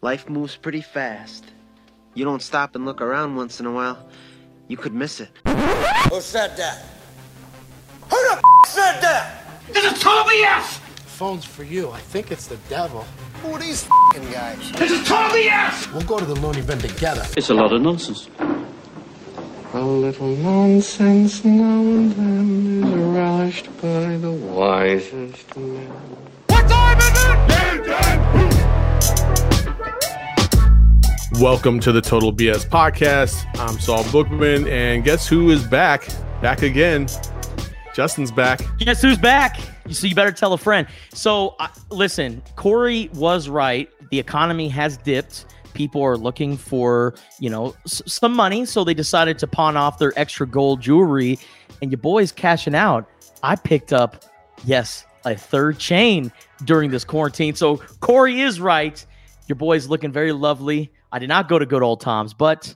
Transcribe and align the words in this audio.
Life 0.00 0.28
moves 0.28 0.54
pretty 0.54 0.80
fast. 0.80 1.44
You 2.14 2.24
don't 2.24 2.40
stop 2.40 2.76
and 2.76 2.84
look 2.84 3.00
around 3.00 3.34
once 3.34 3.58
in 3.58 3.66
a 3.66 3.72
while, 3.72 3.98
you 4.68 4.76
could 4.76 4.94
miss 4.94 5.18
it. 5.20 5.28
Who 5.44 6.20
said 6.20 6.56
that? 6.56 6.84
Who 8.08 8.16
the 8.28 8.36
f- 8.36 8.68
said 8.68 9.00
that? 9.00 9.42
This 9.72 9.92
is 9.92 10.00
total 10.00 10.22
BS! 10.30 10.78
Phone's 11.18 11.44
for 11.44 11.64
you. 11.64 11.90
I 11.90 11.98
think 11.98 12.30
it's 12.30 12.46
the 12.46 12.58
devil. 12.68 13.04
Who 13.42 13.54
are 13.54 13.58
these 13.58 13.84
f***ing 13.86 14.30
guys? 14.30 14.70
This 14.72 14.92
is 14.92 15.04
total 15.08 15.30
BS! 15.36 15.92
We'll 15.92 16.02
go 16.02 16.20
to 16.20 16.24
the 16.24 16.36
loony 16.36 16.62
bin 16.62 16.78
together. 16.78 17.24
It's 17.36 17.50
a 17.50 17.54
lot 17.54 17.72
of 17.72 17.82
nonsense. 17.82 18.28
A 19.74 19.80
little 19.82 20.28
nonsense 20.36 21.44
now 21.44 21.80
and 21.80 22.12
then 22.12 22.84
is 22.84 22.94
relished 22.94 23.66
by 23.82 24.16
the 24.16 24.30
wisest 24.30 25.56
men. 25.56 25.88
What 26.46 26.68
time 26.68 26.98
is 26.98 27.08
it? 27.24 28.37
Welcome 31.38 31.78
to 31.80 31.92
the 31.92 32.00
Total 32.00 32.32
BS 32.32 32.66
podcast. 32.66 33.46
I'm 33.60 33.78
Saul 33.78 34.02
Bookman, 34.10 34.66
and 34.66 35.04
guess 35.04 35.28
who 35.28 35.50
is 35.50 35.64
back? 35.64 36.08
Back 36.42 36.62
again. 36.62 37.06
Justin's 37.94 38.32
back. 38.32 38.60
Guess 38.78 39.02
who's 39.02 39.18
back? 39.18 39.60
So 39.90 40.08
you 40.08 40.16
better 40.16 40.32
tell 40.32 40.52
a 40.52 40.58
friend. 40.58 40.88
So 41.14 41.54
uh, 41.60 41.68
listen, 41.90 42.42
Corey 42.56 43.08
was 43.14 43.48
right. 43.48 43.88
The 44.10 44.18
economy 44.18 44.68
has 44.70 44.96
dipped. 44.96 45.46
People 45.74 46.02
are 46.02 46.16
looking 46.16 46.56
for 46.56 47.14
you 47.38 47.50
know 47.50 47.76
s- 47.84 48.02
some 48.06 48.34
money, 48.34 48.64
so 48.64 48.82
they 48.82 48.94
decided 48.94 49.38
to 49.38 49.46
pawn 49.46 49.76
off 49.76 49.98
their 49.98 50.12
extra 50.18 50.46
gold 50.46 50.80
jewelry, 50.80 51.38
and 51.82 51.92
your 51.92 51.98
boy's 51.98 52.32
cashing 52.32 52.74
out. 52.74 53.08
I 53.44 53.54
picked 53.54 53.92
up, 53.92 54.24
yes, 54.64 55.04
a 55.24 55.36
third 55.36 55.78
chain 55.78 56.32
during 56.64 56.90
this 56.90 57.04
quarantine. 57.04 57.54
So 57.54 57.76
Corey 58.00 58.40
is 58.40 58.60
right. 58.60 59.04
Your 59.46 59.56
boy's 59.56 59.86
looking 59.88 60.10
very 60.10 60.32
lovely. 60.32 60.90
I 61.10 61.18
did 61.18 61.28
not 61.28 61.48
go 61.48 61.58
to 61.58 61.66
good 61.66 61.82
old 61.82 62.00
Tom's, 62.00 62.34
but 62.34 62.74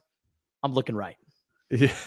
I'm 0.63 0.73
looking 0.75 0.97
right. 0.97 1.17
Yeah. 1.71 1.93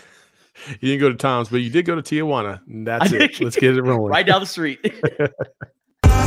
You 0.79 0.87
didn't 0.95 1.01
go 1.01 1.09
to 1.09 1.17
Tom's, 1.19 1.49
but 1.49 1.57
you 1.57 1.69
did 1.69 1.83
go 1.83 1.99
to 1.99 2.01
Tijuana. 2.01 2.61
And 2.65 2.87
that's 2.87 3.11
it. 3.11 3.39
Let's 3.41 3.57
get 3.57 3.75
it 3.75 3.81
rolling. 3.83 4.09
Right 4.09 4.25
down 4.25 4.39
the 4.39 4.47
street. 4.47 4.79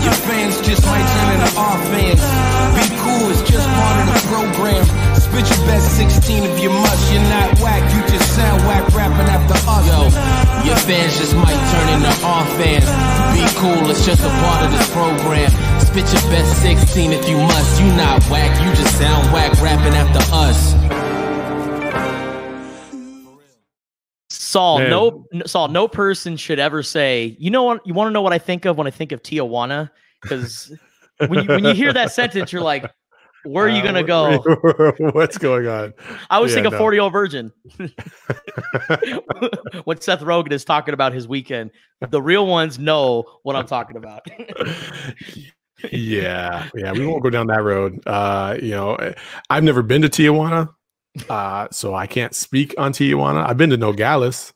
Your 0.05 0.17
fans 0.29 0.61
just 0.69 0.85
might 0.85 1.07
turn 1.17 1.33
into 1.33 1.51
our 1.57 1.79
fans. 1.89 2.21
Be 2.77 2.85
cool, 3.01 3.25
it's 3.33 3.41
just 3.49 3.67
part 3.67 3.97
of 4.05 4.07
the 4.13 4.21
program. 4.29 4.85
Spit 5.17 5.49
your 5.49 5.67
best 5.67 5.97
16 5.97 6.45
if 6.45 6.61
you 6.61 6.69
must. 6.69 7.13
You're 7.13 7.23
not 7.23 7.59
whack, 7.65 7.83
you 7.89 8.01
just 8.13 8.37
sound 8.37 8.61
whack 8.69 8.85
rapping 8.93 9.29
after 9.33 9.57
us. 9.57 9.87
Yo, 9.89 10.69
your 10.69 10.77
fans 10.77 11.17
just 11.19 11.35
might 11.35 11.57
turn 11.73 11.89
into 11.97 12.13
our 12.29 12.45
fans. 12.61 12.85
Be 13.33 13.45
cool, 13.59 13.91
it's 13.91 14.05
just 14.05 14.21
a 14.21 14.29
part 14.45 14.67
of 14.67 14.73
this 14.77 14.93
program. 14.93 15.51
Spit 15.89 16.05
your 16.13 16.31
best 16.31 16.61
16 16.63 17.13
if 17.13 17.29
you 17.29 17.39
must. 17.39 17.81
You 17.81 17.87
not 17.97 18.23
whack, 18.31 18.63
you 18.63 18.71
just 18.75 18.99
sound 18.99 19.33
whack 19.33 19.53
rapping 19.63 19.95
after 19.95 20.21
us. 20.35 20.75
Saul, 24.29 24.79
Man. 24.81 24.91
no, 24.91 25.25
n- 25.33 25.43
Saul, 25.47 25.69
no 25.69 25.89
person 25.89 26.37
should 26.37 26.59
ever 26.59 26.83
say, 26.83 27.37
you 27.39 27.51
know 27.51 27.63
what, 27.63 27.87
you 27.87 27.95
want 27.95 28.09
to 28.09 28.13
know 28.13 28.21
what 28.21 28.35
I 28.35 28.39
think 28.39 28.67
of 28.67 28.77
when 28.77 28.87
I 28.87 28.91
think 28.91 29.13
of 29.13 29.23
Tijuana? 29.23 29.91
Because 30.23 30.71
when 31.27 31.45
you, 31.45 31.49
when 31.49 31.65
you 31.65 31.73
hear 31.73 31.93
that 31.95 32.13
sentence, 32.13 32.53
you're 32.53 32.61
like, 32.63 32.85
where 33.45 33.65
are 33.65 33.71
you 33.71 33.79
Uh, 33.79 33.83
going 33.83 33.95
to 33.95 34.03
go? 34.03 34.39
What's 35.13 35.39
going 35.39 35.67
on? 35.69 35.95
I 36.29 36.37
always 36.37 36.51
yeah, 36.51 36.57
think 36.57 36.67
of 36.67 36.73
no. 36.73 36.79
40 36.79 36.97
year 36.97 37.03
old 37.03 37.13
virgin. 37.13 37.51
when 39.85 40.01
Seth 40.01 40.21
Rogen 40.21 40.53
is 40.53 40.65
talking 40.67 40.93
about 40.93 41.15
his 41.15 41.27
weekend, 41.27 41.71
the 42.11 42.21
real 42.21 42.47
ones 42.47 42.79
know 42.79 43.25
what 43.43 43.57
I'm 43.57 43.67
talking 43.67 43.97
about. 43.97 44.27
yeah, 45.93 46.69
yeah, 46.75 46.93
we 46.93 47.07
won't 47.07 47.23
go 47.23 47.31
down 47.31 47.47
that 47.49 47.63
road. 47.63 48.01
Uh, 48.07 48.57
you 48.61 48.71
know, 48.71 48.97
I've 49.51 49.65
never 49.65 49.83
been 49.83 50.03
to 50.03 50.09
Tijuana, 50.09 50.75
uh, 51.29 51.69
so 51.71 51.95
I 51.95 52.07
can't 52.07 52.35
speak 52.35 52.75
on 52.79 52.93
Tijuana. 52.93 53.49
I've 53.49 53.57
been 53.57 53.71
to 53.71 53.77
Nogales. 53.77 54.53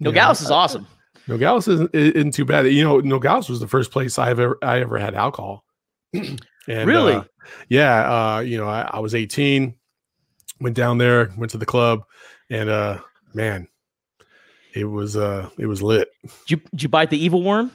Nogales 0.00 0.40
is 0.40 0.50
awesome. 0.50 0.86
Nogales 1.28 1.68
isn't, 1.68 1.94
isn't 1.94 2.32
too 2.34 2.44
bad. 2.44 2.66
You 2.66 2.84
know, 2.84 3.00
Nogales 3.00 3.48
was 3.48 3.60
the 3.60 3.68
first 3.68 3.92
place 3.92 4.18
I 4.18 4.30
ever 4.30 4.58
I 4.62 4.80
ever 4.80 4.98
had 4.98 5.14
alcohol. 5.14 5.64
and, 6.12 6.38
Really? 6.68 7.14
uh, 7.14 7.24
yeah. 7.68 8.34
Uh, 8.36 8.40
you 8.40 8.58
know, 8.58 8.66
I, 8.68 8.82
I 8.92 8.98
was 8.98 9.14
18, 9.14 9.74
went 10.60 10.76
down 10.76 10.98
there, 10.98 11.32
went 11.36 11.50
to 11.52 11.58
the 11.58 11.66
club, 11.66 12.02
and 12.50 12.68
uh, 12.68 12.98
man, 13.34 13.68
it 14.74 14.84
was 14.84 15.16
uh, 15.16 15.48
it 15.58 15.66
was 15.66 15.82
lit. 15.82 16.08
Did 16.22 16.50
you, 16.50 16.56
did 16.70 16.82
you 16.82 16.88
bite 16.88 17.10
the 17.10 17.22
evil 17.22 17.42
worm? 17.42 17.70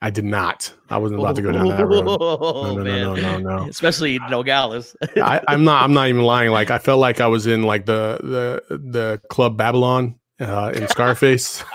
I 0.00 0.10
did 0.10 0.24
not. 0.24 0.72
I 0.90 0.98
wasn't 0.98 1.20
about 1.20 1.34
to 1.36 1.42
go 1.42 1.50
down 1.50 1.68
that 1.68 1.84
road. 1.84 2.04
Oh, 2.06 2.74
No, 2.76 2.82
no, 2.82 2.84
no, 2.84 3.14
no, 3.14 3.38
no, 3.38 3.56
no. 3.58 3.64
Especially 3.68 4.18
Nogales. 4.30 4.96
I, 5.16 5.40
I'm 5.48 5.64
not. 5.64 5.82
I'm 5.82 5.92
not 5.92 6.08
even 6.08 6.22
lying. 6.22 6.50
Like 6.50 6.70
I 6.70 6.78
felt 6.78 7.00
like 7.00 7.20
I 7.20 7.26
was 7.26 7.46
in 7.48 7.64
like 7.64 7.86
the 7.86 8.18
the 8.68 8.76
the 8.76 9.20
club 9.28 9.56
Babylon 9.56 10.14
uh, 10.40 10.72
in 10.74 10.86
Scarface. 10.88 11.64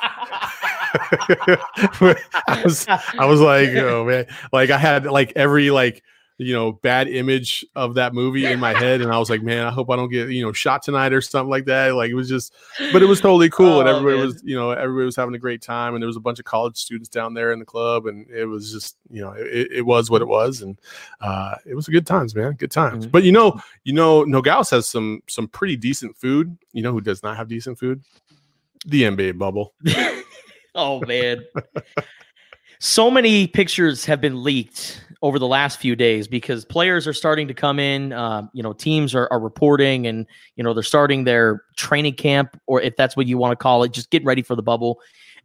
I 0.96 2.62
was 2.64 2.86
I 2.88 3.26
was 3.26 3.42
like, 3.42 3.70
oh 3.70 4.06
man, 4.06 4.28
like 4.52 4.70
I 4.70 4.78
had 4.78 5.06
like 5.06 5.34
every 5.36 5.72
like 5.72 6.04
you 6.38 6.52
know 6.54 6.72
bad 6.72 7.08
image 7.08 7.64
of 7.76 7.94
that 7.96 8.14
movie 8.14 8.46
in 8.46 8.60
my 8.60 8.74
head, 8.74 9.02
and 9.02 9.12
I 9.12 9.20
was 9.20 9.30
like, 9.30 9.44
man, 9.44 9.66
I 9.68 9.72
hope 9.72 9.90
I 9.92 9.96
don't 9.96 10.10
get 10.10 10.30
you 10.30 10.44
know 10.44 10.52
shot 10.52 10.82
tonight 10.84 11.14
or 11.14 11.22
something 11.22 11.50
like 11.50 11.66
that. 11.66 11.94
Like 11.96 12.10
it 12.10 12.16
was 12.16 12.28
just, 12.28 12.54
but 12.92 13.02
it 13.02 13.06
was 13.06 13.22
totally 13.22 13.50
cool, 13.52 13.80
and 13.80 13.88
Oh, 13.88 13.96
everybody 13.98 14.18
man. 14.18 14.26
was 14.28 14.42
you 14.44 14.56
know 14.56 14.72
everybody 14.72 15.06
was 15.06 15.16
having 15.16 15.36
a 15.36 15.40
great 15.40 15.62
time, 15.62 15.94
and 15.94 16.02
there 16.02 16.08
was 16.08 16.18
a 16.18 16.22
bunch 16.22 16.40
of 16.40 16.46
college 16.46 16.76
students 16.78 17.08
down 17.10 17.34
there 17.34 17.52
in 17.52 17.60
the 17.60 17.66
club, 17.66 18.08
and 18.08 18.30
it 18.30 18.46
was 18.46 18.72
just 18.72 18.98
you 19.12 19.22
know 19.22 19.32
it, 19.38 19.68
it 19.72 19.82
was 19.86 20.10
what 20.10 20.22
it 20.22 20.28
was, 20.28 20.62
and 20.62 20.80
uh, 21.22 21.56
it 21.66 21.76
was 21.76 21.88
a 21.88 21.92
good 21.92 22.08
times, 22.08 22.34
man, 22.36 22.54
good 22.54 22.72
times. 22.72 23.06
Mhm. 23.08 23.12
But 23.12 23.24
you 23.24 23.32
know, 23.32 23.60
you 23.84 23.94
know, 23.94 24.24
Nogales 24.24 24.70
has 24.72 24.88
some 24.88 25.22
some 25.28 25.48
pretty 25.48 25.76
decent 25.76 26.18
food. 26.18 26.58
You 26.74 26.82
know 26.82 26.92
who 26.92 27.02
does 27.02 27.22
not 27.24 27.38
have 27.38 27.48
decent 27.48 27.78
food? 27.78 28.02
The 28.86 29.04
NBA 29.04 29.38
bubble. 29.38 29.74
Oh 30.76 31.02
man. 31.02 31.46
so 32.80 33.10
many 33.12 33.48
pictures 33.48 34.06
have 34.06 34.20
been 34.20 34.44
leaked 34.44 35.06
over 35.24 35.40
the 35.40 35.48
last 35.48 35.80
few 35.80 35.96
days 35.96 36.28
because 36.28 36.66
players 36.66 37.08
are 37.08 37.14
starting 37.14 37.48
to 37.48 37.54
come 37.54 37.80
in. 37.80 38.12
Um, 38.12 38.50
you 38.54 38.62
know, 38.62 38.74
teams 38.74 39.16
are, 39.16 39.30
are 39.32 39.40
reporting 39.40 40.06
and 40.06 40.28
you 40.58 40.64
know 40.64 40.74
they're 40.74 40.84
starting 40.84 41.24
their 41.24 41.64
training 41.78 42.16
camp, 42.16 42.60
or 42.68 42.82
if 42.82 42.96
that's 42.98 43.16
what 43.16 43.26
you 43.26 43.38
want 43.38 43.54
to 43.54 43.56
call 43.56 43.84
it, 43.84 43.94
just 43.94 44.12
getting 44.12 44.28
ready 44.28 44.42
for 44.44 44.56
the 44.56 44.62
bubble. 44.62 45.00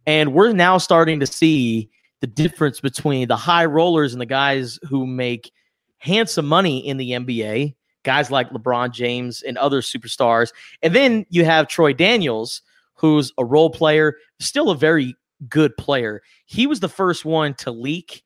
And 0.05 0.33
we're 0.33 0.51
now 0.51 0.77
starting 0.77 1.21
to 1.21 1.25
see 1.25 1.89
the 2.19 2.27
difference 2.27 2.81
between 2.81 3.29
the 3.29 3.37
high 3.37 3.65
rollers 3.65 4.13
and 4.13 4.19
the 4.19 4.25
guys 4.25 4.77
who 4.83 5.07
make 5.07 5.51
handsome 5.97 6.45
money 6.45 6.85
in 6.85 6.97
the 6.97 7.11
NBA, 7.11 7.73
guys 8.03 8.29
like 8.29 8.49
LeBron 8.49 8.91
James 8.91 9.41
and 9.43 9.57
other 9.57 9.81
superstars. 9.81 10.51
And 10.81 10.93
then 10.93 11.25
you 11.29 11.45
have 11.45 11.69
Troy 11.69 11.93
Daniels, 11.93 12.61
who's 12.95 13.31
a 13.37 13.45
role 13.45 13.69
player, 13.69 14.17
still 14.39 14.71
a 14.71 14.75
very 14.75 15.15
good 15.47 15.75
player. 15.77 16.21
He 16.45 16.67
was 16.67 16.81
the 16.81 16.89
first 16.89 17.23
one 17.23 17.53
to 17.55 17.71
leak 17.71 18.23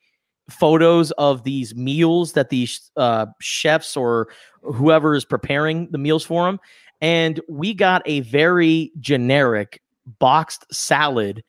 photos 0.50 1.12
of 1.12 1.44
these 1.44 1.76
meals 1.76 2.34
that 2.34 2.50
these 2.50 2.92
uh, 2.98 3.26
chefs 3.40 3.96
or 3.96 4.28
whoever 4.62 5.16
is 5.16 5.26
preparing 5.26 5.90
the 5.92 5.98
meals 5.98 6.24
for 6.26 6.46
them. 6.46 6.60
And 7.02 7.40
we 7.50 7.74
got 7.74 8.02
a 8.06 8.22
very 8.22 8.92
generic 9.00 9.82
boxed 10.20 10.66
salad 10.74 11.44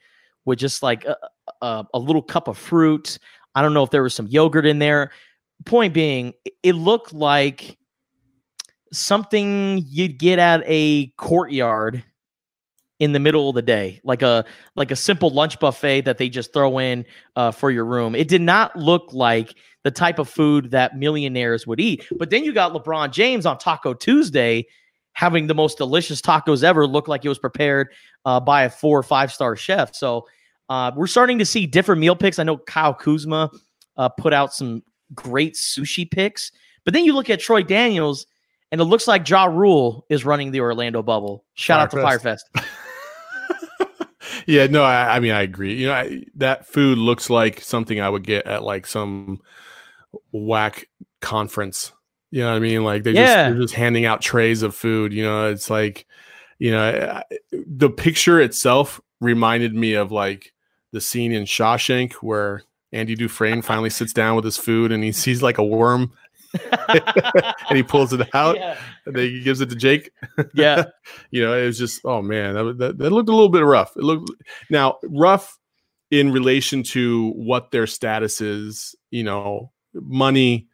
with 0.44 0.59
just 0.59 0.82
like 0.82 1.05
a, 1.05 1.16
a, 1.62 1.84
a 1.94 1.99
little 1.99 2.22
cup 2.22 2.49
of 2.49 2.56
fruit. 2.59 3.19
I 3.55 3.62
don't 3.62 3.75
know 3.75 3.82
if 3.84 3.91
there 3.91 4.03
was 4.03 4.15
some 4.15 4.27
yogurt 4.27 4.66
in 4.66 4.78
there. 4.78 5.11
Point 5.65 5.94
being, 5.94 6.34
it- 6.44 6.55
it 6.62 6.72
looked 6.75 7.12
like 7.12 7.78
something 8.93 9.82
you'd 9.87 10.19
get 10.19 10.38
at 10.38 10.62
a 10.66 11.09
courtyard 11.16 12.05
in 13.00 13.12
the 13.12 13.19
middle 13.19 13.49
of 13.49 13.55
the 13.55 13.62
day, 13.62 14.00
like 14.05 14.22
a 14.22 14.44
like 14.77 14.91
a 14.91 14.97
simple 14.97 15.31
lunch 15.31 15.59
buffet 15.59 16.03
that 16.03 16.19
they 16.19 16.28
just 16.28 16.53
throw 16.53 16.78
in 16.78 17.05
uh, 17.37 17.50
for 17.50 17.71
your 17.71 17.84
room. 17.84 18.15
It 18.15 18.28
did 18.28 18.43
not 18.43 18.75
look 18.77 19.12
like 19.12 19.55
the 19.82 19.91
type 19.91 20.19
of 20.19 20.28
food 20.28 20.71
that 20.71 20.97
millionaires 20.97 21.66
would 21.66 21.81
eat. 21.81 22.06
But 22.16 22.31
then 22.31 22.44
you 22.44 22.53
got 22.53 22.72
LeBron 22.72 23.12
James 23.12 23.47
on 23.47 23.59
Taco 23.59 23.94
Tuesday 23.94 24.67
having 25.12 25.46
the 25.46 25.55
most 25.55 25.79
delicious 25.79 26.20
tacos 26.20 26.62
ever. 26.62 26.87
Look 26.87 27.08
like 27.08 27.25
it 27.25 27.29
was 27.29 27.38
prepared 27.38 27.88
uh, 28.25 28.41
by 28.41 28.64
a 28.64 28.70
four 28.70 28.99
or 28.99 29.02
five 29.02 29.32
star 29.32 29.56
chef. 29.56 29.94
So 29.94 30.26
uh, 30.69 30.93
we're 30.94 31.06
starting 31.06 31.38
to 31.38 31.44
see 31.44 31.67
different 31.67 32.00
meal 32.00 32.17
picks. 32.17 32.38
I 32.38 32.44
know 32.44 32.58
Kyle 32.58 32.94
Kuzma 32.94 33.50
uh, 33.97 34.08
put 34.08 34.32
out 34.32 34.55
some 34.55 34.82
great 35.14 35.55
sushi 35.55 36.11
picks, 36.11 36.50
but 36.85 36.94
then 36.94 37.05
you 37.05 37.12
look 37.12 37.31
at 37.31 37.40
Troy 37.40 37.62
Daniels. 37.62 38.26
And 38.73 38.81
it 38.81 38.85
looks 38.85 39.06
like 39.06 39.29
Ja 39.29 39.44
Rule 39.44 40.05
is 40.08 40.25
running 40.25 40.50
the 40.50 40.58
Orlando 40.58 41.00
bubble. 41.00 41.44
Shout 41.55 41.79
out 41.79 41.93
to 41.93 42.02
Fyre 42.02 42.19
Fest. 42.19 42.49
Yeah, 44.46 44.67
no, 44.67 44.82
I, 44.85 45.17
I 45.17 45.20
mean 45.20 45.32
I 45.32 45.43
agree. 45.43 45.75
You 45.75 45.87
know, 45.88 45.94
I, 45.94 46.25
that 46.37 46.67
food 46.67 46.99
looks 46.99 47.31
like 47.31 47.61
something 47.61 48.00
I 48.00 48.08
would 48.08 48.25
get 48.26 48.46
at 48.46 48.62
like 48.62 48.87
some 48.87 49.41
whack 50.32 50.88
conference. 51.20 51.93
You 52.31 52.41
know 52.41 52.50
what 52.50 52.56
I 52.56 52.61
mean? 52.61 52.85
Like 52.85 53.02
they 53.05 53.12
just 53.12 53.31
Yeah. 53.31 53.50
they're 53.50 53.61
just 53.61 53.75
handing 53.75 54.05
out 54.05 54.20
trays 54.20 54.62
of 54.62 54.75
food. 54.75 55.12
You 55.12 55.25
know, 55.25 55.49
it's 55.50 55.70
like 55.70 56.06
you 56.58 56.70
know 56.70 56.82
I- 57.31 57.37
the 57.52 57.91
picture 57.91 58.41
itself 58.41 59.00
reminded 59.20 59.75
me 59.75 59.94
of 59.94 60.12
like 60.12 60.52
the 60.93 61.00
scene 61.00 61.32
in 61.32 61.44
Shawshank 61.44 62.14
where 62.14 62.62
Andy 62.93 63.14
Dufresne 63.14 63.62
finally 63.62 63.90
sits 63.90 64.12
down 64.12 64.37
with 64.37 64.44
his 64.44 64.56
food 64.56 64.93
and 64.93 65.02
he 65.02 65.12
sees 65.12 65.43
like 65.43 65.58
a 65.58 65.64
worm 65.64 66.12
and 66.88 67.76
he 67.76 67.82
pulls 67.82 68.12
it 68.12 68.28
out 68.34 68.56
Yeah. 68.56 68.78
and 69.06 69.14
then 69.16 69.24
he 69.30 69.42
gives 69.42 69.60
it 69.60 69.70
to 69.70 69.76
Jake. 69.76 70.10
Yeah. 70.54 70.84
you 71.30 71.42
know, 71.42 71.54
it 71.56 71.66
was 71.66 71.78
just 71.78 72.00
oh 72.04 72.22
man, 72.22 72.54
that, 72.54 72.78
that, 72.78 72.98
that 72.98 73.10
looked 73.10 73.28
a 73.28 73.32
little 73.32 73.48
bit 73.48 73.64
rough. 73.64 73.96
It 73.96 74.02
looked 74.02 74.30
now 74.70 74.98
rough 75.04 75.58
in 76.10 76.32
relation 76.32 76.82
to 76.82 77.30
what 77.30 77.70
their 77.70 77.86
status 77.86 78.40
is, 78.40 78.94
you 79.10 79.24
know, 79.24 79.72
money, 79.94 80.68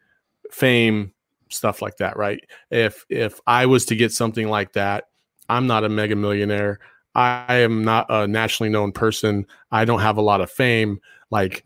fame, 0.51 1.13
stuff 1.49 1.81
like 1.81 1.97
that, 1.97 2.17
right? 2.17 2.43
If 2.69 3.05
if 3.09 3.39
I 3.47 3.65
was 3.65 3.85
to 3.85 3.95
get 3.95 4.11
something 4.11 4.47
like 4.49 4.73
that, 4.73 5.05
I'm 5.49 5.67
not 5.67 5.83
a 5.83 5.89
mega 5.89 6.15
millionaire. 6.15 6.79
I 7.13 7.55
am 7.55 7.83
not 7.83 8.05
a 8.09 8.27
nationally 8.27 8.69
known 8.69 8.91
person. 8.93 9.45
I 9.71 9.83
don't 9.85 9.99
have 9.99 10.17
a 10.17 10.21
lot 10.21 10.41
of 10.41 10.49
fame. 10.51 10.99
Like 11.29 11.65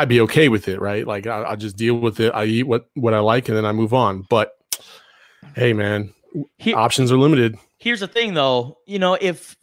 I'd 0.00 0.08
be 0.08 0.22
okay 0.22 0.48
with 0.48 0.66
it, 0.66 0.80
right? 0.80 1.06
Like 1.06 1.26
I, 1.26 1.44
I 1.44 1.56
just 1.56 1.76
deal 1.76 1.94
with 1.94 2.20
it. 2.20 2.32
I 2.34 2.44
eat 2.44 2.62
what 2.62 2.86
what 2.94 3.12
I 3.12 3.18
like, 3.18 3.48
and 3.48 3.56
then 3.56 3.66
I 3.66 3.72
move 3.72 3.92
on. 3.92 4.24
But 4.30 4.56
hey, 5.54 5.74
man, 5.74 6.14
Here- 6.56 6.74
options 6.74 7.12
are 7.12 7.18
limited. 7.18 7.58
Here's 7.76 8.00
the 8.00 8.06
thing, 8.06 8.32
though. 8.32 8.78
You 8.86 8.98
know, 8.98 9.18
if 9.20 9.56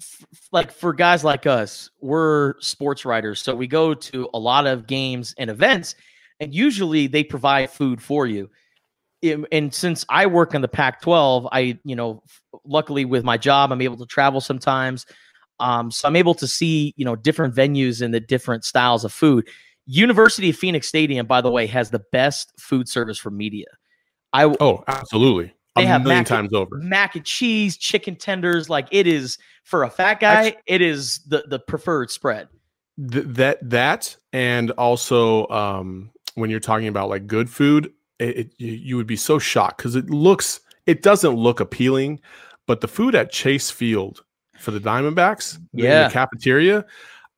like 0.52 0.72
for 0.72 0.94
guys 0.94 1.24
like 1.24 1.48
us, 1.48 1.90
we're 2.02 2.54
sports 2.60 3.04
writers, 3.04 3.42
so 3.42 3.56
we 3.56 3.66
go 3.66 3.96
to 3.96 4.30
a 4.36 4.38
lot 4.38 4.68
of 4.68 4.86
games 4.86 5.34
and 5.40 5.50
events, 5.50 5.96
and 6.40 6.54
usually 6.54 7.08
they 7.08 7.24
provide 7.24 7.72
food 7.72 8.00
for 8.00 8.28
you. 8.28 8.48
And 9.52 9.74
since 9.74 10.06
I 10.10 10.28
work 10.28 10.54
in 10.54 10.62
the 10.62 10.68
Pac-12, 10.68 11.50
I, 11.52 11.80
you 11.84 11.96
know, 11.96 12.22
luckily 12.64 13.06
with 13.06 13.24
my 13.24 13.38
job, 13.38 13.72
I'm 13.72 13.82
able 13.82 13.98
to 13.98 14.06
travel 14.06 14.40
sometimes. 14.40 15.08
Um, 15.60 15.90
so 15.90 16.08
I'm 16.08 16.16
able 16.16 16.36
to 16.36 16.46
see, 16.46 16.94
you 16.96 17.06
know, 17.06 17.16
different 17.16 17.56
venues 17.56 18.04
and 18.04 18.14
the 18.14 18.20
different 18.20 18.64
styles 18.64 19.04
of 19.04 19.12
food. 19.12 19.48
University 19.88 20.50
of 20.52 20.56
Phoenix 20.58 20.88
Stadium, 20.88 21.26
by 21.26 21.42
the 21.42 21.50
way, 21.50 21.66
has 21.68 21.90
the 21.90 22.04
best 22.12 22.54
food 22.60 22.88
service 22.88 23.18
for 23.18 23.32
media. 23.32 23.66
I 24.34 24.44
Oh, 24.60 24.84
absolutely. 24.88 25.54
They 25.76 25.84
a 25.84 25.88
have 25.88 26.02
million 26.04 26.20
mac 26.24 26.32
and- 26.32 26.50
times 26.50 26.54
over. 26.54 26.78
mac 26.78 27.16
and 27.16 27.26
cheese, 27.26 27.78
chicken 27.78 28.16
tenders. 28.16 28.70
Like 28.70 28.88
it 28.92 29.08
is 29.08 29.38
for 29.64 29.84
a 29.84 29.90
fat 29.90 30.20
guy, 30.20 30.58
it 30.66 30.82
is 30.82 31.20
the 31.28 31.46
the 31.48 31.60
preferred 31.60 32.12
spread. 32.12 32.48
Th- 33.12 33.26
that 33.28 33.70
that 33.70 34.18
and 34.34 34.72
also 34.72 35.48
um 35.50 36.10
when 36.36 36.50
you're 36.50 36.60
talking 36.60 36.88
about 36.88 37.10
like 37.10 37.28
good 37.28 37.48
food 37.50 37.92
it, 38.20 38.38
it 38.38 38.52
you, 38.58 38.98
would 38.98 39.06
be 39.06 39.16
so 39.16 39.38
shocked 39.38 39.78
because 39.78 39.96
it 39.96 40.10
looks 40.10 40.60
it 40.88 41.04
doesn't 41.04 41.36
look 41.36 41.60
appealing 41.60 42.20
but 42.66 42.82
the 42.82 42.88
food 42.88 43.14
at 43.14 43.32
chase 43.32 43.70
field 43.70 44.24
for 44.58 44.72
the 44.72 44.80
diamondbacks 44.80 45.58
in 45.74 45.84
Yeah. 45.84 46.08
the 46.08 46.14
cafeteria 46.14 46.86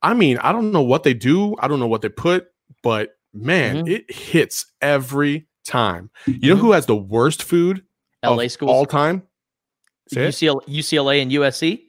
i 0.01 0.13
mean 0.13 0.38
i 0.40 0.51
don't 0.51 0.72
know 0.72 0.81
what 0.81 1.04
they 1.04 1.13
do 1.13 1.56
i 1.60 1.68
don't 1.68 1.80
know 1.80 1.88
what 1.88 2.01
they 2.01 2.10
put 2.10 2.48
but 2.84 3.18
man 3.34 3.86
Mhm. 3.86 3.90
it 3.90 4.12
hits 4.12 4.66
every 4.81 5.48
time 5.66 6.10
you 6.25 6.50
know 6.54 6.56
Mhm. 6.56 6.60
who 6.62 6.72
has 6.72 6.86
the 6.86 6.96
worst 6.96 7.44
food 7.44 7.84
LA 8.24 8.44
of 8.46 8.51
schools, 8.51 8.72
all 8.72 8.86
time? 8.86 9.24
UCLA, 10.12 10.62
UCLA 10.68 11.22
and 11.22 11.31
USC. 11.31 11.86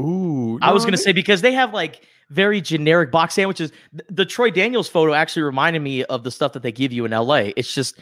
Ooh, 0.00 0.58
I 0.60 0.72
was 0.72 0.84
going 0.84 0.92
to 0.92 0.98
they- 0.98 1.02
say 1.02 1.12
because 1.12 1.40
they 1.40 1.52
have 1.52 1.72
like 1.72 2.02
very 2.30 2.60
generic 2.60 3.10
box 3.10 3.34
sandwiches. 3.34 3.70
Th- 3.92 4.04
The 4.10 4.26
Troy 4.26 4.50
Daniels 4.50 4.88
photo 4.88 5.14
actually 5.14 5.42
reminded 5.42 5.80
me 5.80 6.04
of 6.04 6.22
the 6.22 6.30
stuff 6.30 6.52
that 6.52 6.62
they 6.62 6.72
give 6.72 6.92
you 6.92 7.04
in 7.06 7.12
LA. 7.12 7.52
It's 7.56 7.72
just 7.74 7.98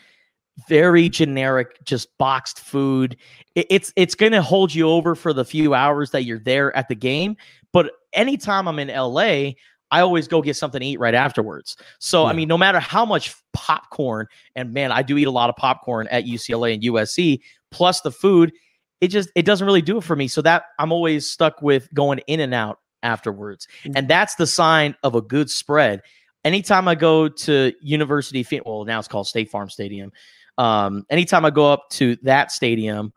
very 0.68 1.08
generic, 1.08 1.82
just 1.84 2.08
boxed 2.18 2.60
food. 2.60 3.16
It- 3.54 3.66
it's 3.70 3.92
it's 3.96 4.14
going 4.14 4.32
to 4.32 4.42
hold 4.42 4.74
you 4.74 4.88
over 4.88 5.14
for 5.14 5.32
the 5.32 5.44
few 5.44 5.72
hours 5.74 6.10
that 6.10 6.24
you're 6.24 6.40
there 6.40 6.76
at 6.76 6.88
the 6.88 6.94
game. 6.96 7.36
But 7.72 7.92
anytime 8.14 8.66
I'm 8.68 8.78
in 8.78 8.88
LA, 8.88 9.52
I 9.90 10.00
always 10.00 10.26
go 10.26 10.42
get 10.42 10.56
something 10.56 10.80
to 10.80 10.86
eat 10.86 10.98
right 10.98 11.14
afterwards. 11.14 11.76
So 12.00 12.26
I 12.26 12.32
mean, 12.32 12.48
no 12.48 12.58
matter 12.58 12.80
how 12.80 13.04
much 13.04 13.34
popcorn, 13.52 14.26
and 14.56 14.72
man, 14.72 14.90
I 14.90 15.02
do 15.02 15.16
eat 15.18 15.26
a 15.26 15.30
lot 15.30 15.50
of 15.50 15.56
popcorn 15.56 16.08
at 16.08 16.24
UCLA 16.24 16.74
and 16.74 16.82
USC, 16.82 17.40
plus 17.70 18.00
the 18.00 18.10
food, 18.10 18.52
it 19.00 19.08
just 19.08 19.28
it 19.36 19.44
doesn't 19.44 19.66
really 19.66 19.82
do 19.82 19.98
it 19.98 20.04
for 20.04 20.16
me. 20.16 20.26
So 20.26 20.42
that 20.42 20.64
I'm 20.78 20.90
always 20.90 21.30
stuck 21.30 21.62
with 21.62 21.92
going 21.94 22.20
in 22.26 22.40
and 22.40 22.54
out 22.54 22.80
afterwards. 23.04 23.68
And 23.94 24.08
that's 24.08 24.34
the 24.34 24.46
sign 24.46 24.96
of 25.02 25.14
a 25.14 25.20
good 25.20 25.50
spread. 25.50 26.02
Anytime 26.44 26.88
I 26.88 26.94
go 26.94 27.28
to 27.28 27.72
University, 27.80 28.44
well, 28.66 28.84
now 28.84 28.98
it's 28.98 29.08
called 29.08 29.26
State 29.28 29.50
Farm 29.50 29.70
Stadium. 29.70 30.10
Um, 30.58 31.06
anytime 31.10 31.44
I 31.44 31.50
go 31.50 31.72
up 31.72 31.88
to 31.90 32.16
that 32.22 32.50
stadium 32.50 33.12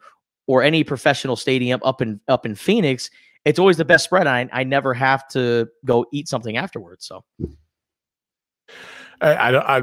or 0.45 0.63
any 0.63 0.83
professional 0.83 1.35
stadium 1.35 1.79
up 1.83 2.01
in 2.01 2.19
up 2.27 2.45
in 2.45 2.55
Phoenix, 2.55 3.09
it's 3.47 3.59
always 3.59 3.77
the 3.77 3.85
best 3.85 4.03
spread. 4.03 4.27
I 4.27 4.49
I 4.51 4.63
never 4.63 4.93
have 4.93 5.27
to 5.29 5.69
go 5.85 6.05
eat 6.11 6.27
something 6.27 6.57
afterwards. 6.57 7.05
So 7.05 7.23
I, 9.21 9.33
I, 9.33 9.77
I 9.77 9.81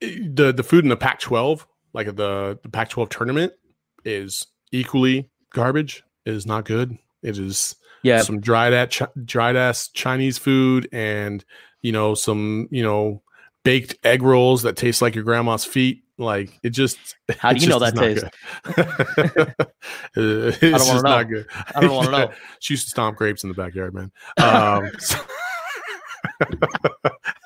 the 0.00 0.52
the 0.52 0.62
food 0.62 0.84
in 0.84 0.88
the 0.88 0.96
Pac-12, 0.96 1.64
like 1.92 2.06
the 2.06 2.58
the 2.62 2.68
Pac-12 2.68 3.08
tournament, 3.08 3.52
is 4.04 4.46
equally 4.72 5.30
garbage. 5.52 6.02
It 6.24 6.34
is 6.34 6.46
not 6.46 6.64
good. 6.64 6.98
It 7.22 7.38
is 7.38 7.76
yeah, 8.02 8.22
some 8.22 8.40
dried 8.40 8.72
ass 8.72 8.96
chi- 8.96 9.20
dried 9.24 9.56
ass 9.56 9.88
Chinese 9.88 10.38
food 10.38 10.88
and 10.92 11.44
you 11.82 11.92
know 11.92 12.14
some 12.14 12.68
you 12.72 12.82
know 12.82 13.22
baked 13.64 13.96
egg 14.04 14.22
rolls 14.22 14.62
that 14.62 14.76
taste 14.76 15.00
like 15.00 15.14
your 15.14 15.24
grandma's 15.24 15.64
feet. 15.64 16.02
Like 16.18 16.58
it 16.62 16.70
just. 16.70 16.98
How 17.38 17.52
do 17.52 17.60
you 17.60 17.68
know 17.68 17.78
that 17.78 17.98
is 17.98 18.22
not 18.22 18.30
good. 18.66 19.54
it's 20.62 20.88
wanna 20.88 21.02
know. 21.02 21.08
not 21.08 21.28
good. 21.28 21.46
I 21.74 21.80
don't 21.80 21.94
wanna 21.94 22.10
know. 22.10 22.32
She 22.60 22.74
used 22.74 22.84
to 22.86 22.90
stomp 22.90 23.16
grapes 23.18 23.42
in 23.42 23.48
the 23.48 23.54
backyard, 23.54 23.94
man. 23.94 24.10
Um, 24.38 24.90
so- 24.98 25.18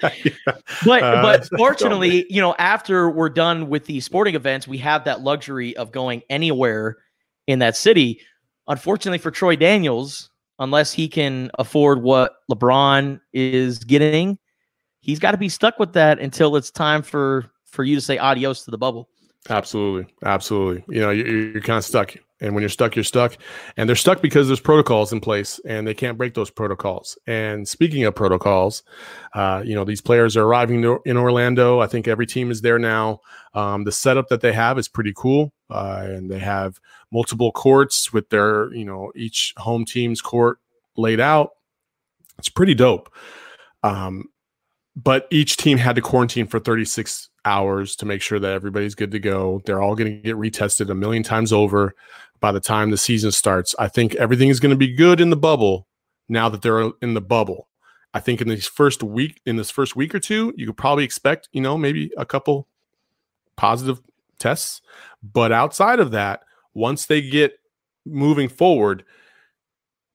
but 0.02 1.02
Uh, 1.02 1.22
but 1.22 1.48
fortunately, 1.56 2.26
you 2.30 2.40
know, 2.40 2.54
after 2.58 3.10
we're 3.10 3.28
done 3.28 3.68
with 3.68 3.86
the 3.86 4.00
sporting 4.00 4.34
events, 4.34 4.66
we 4.66 4.78
have 4.78 5.04
that 5.04 5.20
luxury 5.20 5.76
of 5.76 5.92
going 5.92 6.22
anywhere 6.30 6.96
in 7.46 7.58
that 7.58 7.76
city. 7.76 8.20
Unfortunately 8.68 9.18
for 9.18 9.30
Troy 9.30 9.56
Daniels, 9.56 10.30
unless 10.58 10.92
he 10.92 11.08
can 11.08 11.50
afford 11.58 12.02
what 12.02 12.32
LeBron 12.50 13.20
is 13.32 13.78
getting, 13.80 14.38
he's 15.00 15.18
got 15.18 15.32
to 15.32 15.38
be 15.38 15.48
stuck 15.48 15.78
with 15.78 15.92
that 15.94 16.18
until 16.18 16.56
it's 16.56 16.70
time 16.70 17.02
for 17.02 17.50
for 17.70 17.84
you 17.84 17.94
to 17.94 18.00
say 18.00 18.18
adios 18.18 18.64
to 18.64 18.70
the 18.70 18.78
bubble. 18.78 19.08
Absolutely, 19.48 20.12
absolutely. 20.24 20.84
You 20.94 21.00
know, 21.00 21.10
you're, 21.10 21.26
you're 21.26 21.62
kind 21.62 21.78
of 21.78 21.84
stuck, 21.84 22.14
and 22.42 22.54
when 22.54 22.60
you're 22.60 22.68
stuck, 22.68 22.94
you're 22.94 23.04
stuck, 23.04 23.38
and 23.76 23.88
they're 23.88 23.96
stuck 23.96 24.20
because 24.20 24.48
there's 24.48 24.60
protocols 24.60 25.12
in 25.12 25.20
place, 25.20 25.58
and 25.64 25.86
they 25.86 25.94
can't 25.94 26.18
break 26.18 26.34
those 26.34 26.50
protocols. 26.50 27.16
And 27.26 27.66
speaking 27.66 28.04
of 28.04 28.14
protocols, 28.14 28.82
uh, 29.34 29.62
you 29.64 29.74
know, 29.74 29.84
these 29.84 30.02
players 30.02 30.36
are 30.36 30.44
arriving 30.44 30.84
in 31.06 31.16
Orlando. 31.16 31.80
I 31.80 31.86
think 31.86 32.06
every 32.06 32.26
team 32.26 32.50
is 32.50 32.60
there 32.60 32.78
now. 32.78 33.20
Um, 33.54 33.84
the 33.84 33.92
setup 33.92 34.28
that 34.28 34.42
they 34.42 34.52
have 34.52 34.78
is 34.78 34.88
pretty 34.88 35.14
cool, 35.16 35.52
uh, 35.70 36.02
and 36.04 36.30
they 36.30 36.38
have 36.38 36.78
multiple 37.10 37.50
courts 37.50 38.12
with 38.12 38.28
their, 38.28 38.72
you 38.74 38.84
know, 38.84 39.10
each 39.16 39.54
home 39.56 39.86
team's 39.86 40.20
court 40.20 40.58
laid 40.96 41.18
out. 41.18 41.50
It's 42.38 42.50
pretty 42.50 42.74
dope. 42.74 43.10
Um, 43.82 44.26
but 44.96 45.26
each 45.30 45.56
team 45.56 45.78
had 45.78 45.96
to 45.96 46.02
quarantine 46.02 46.46
for 46.46 46.58
36 46.58 47.28
hours 47.44 47.96
to 47.96 48.06
make 48.06 48.22
sure 48.22 48.38
that 48.38 48.52
everybody's 48.52 48.94
good 48.94 49.10
to 49.12 49.18
go. 49.18 49.62
They're 49.64 49.80
all 49.80 49.94
going 49.94 50.10
to 50.10 50.22
get 50.22 50.36
retested 50.36 50.90
a 50.90 50.94
million 50.94 51.22
times 51.22 51.52
over 51.52 51.94
by 52.40 52.52
the 52.52 52.60
time 52.60 52.90
the 52.90 52.96
season 52.96 53.30
starts. 53.30 53.74
I 53.78 53.88
think 53.88 54.14
everything 54.16 54.48
is 54.48 54.60
going 54.60 54.70
to 54.70 54.76
be 54.76 54.94
good 54.94 55.20
in 55.20 55.30
the 55.30 55.36
bubble 55.36 55.86
now 56.28 56.48
that 56.48 56.62
they're 56.62 56.90
in 57.02 57.14
the 57.14 57.20
bubble. 57.20 57.68
I 58.12 58.20
think 58.20 58.40
in 58.40 58.48
this 58.48 58.66
first 58.66 59.02
week, 59.02 59.40
in 59.46 59.56
this 59.56 59.70
first 59.70 59.94
week 59.94 60.14
or 60.14 60.20
two, 60.20 60.52
you 60.56 60.66
could 60.66 60.76
probably 60.76 61.04
expect, 61.04 61.48
you 61.52 61.60
know, 61.60 61.78
maybe 61.78 62.10
a 62.16 62.26
couple 62.26 62.66
positive 63.56 64.00
tests. 64.38 64.80
But 65.22 65.52
outside 65.52 66.00
of 66.00 66.10
that, 66.10 66.42
once 66.74 67.06
they 67.06 67.20
get 67.20 67.58
moving 68.04 68.48
forward, 68.48 69.04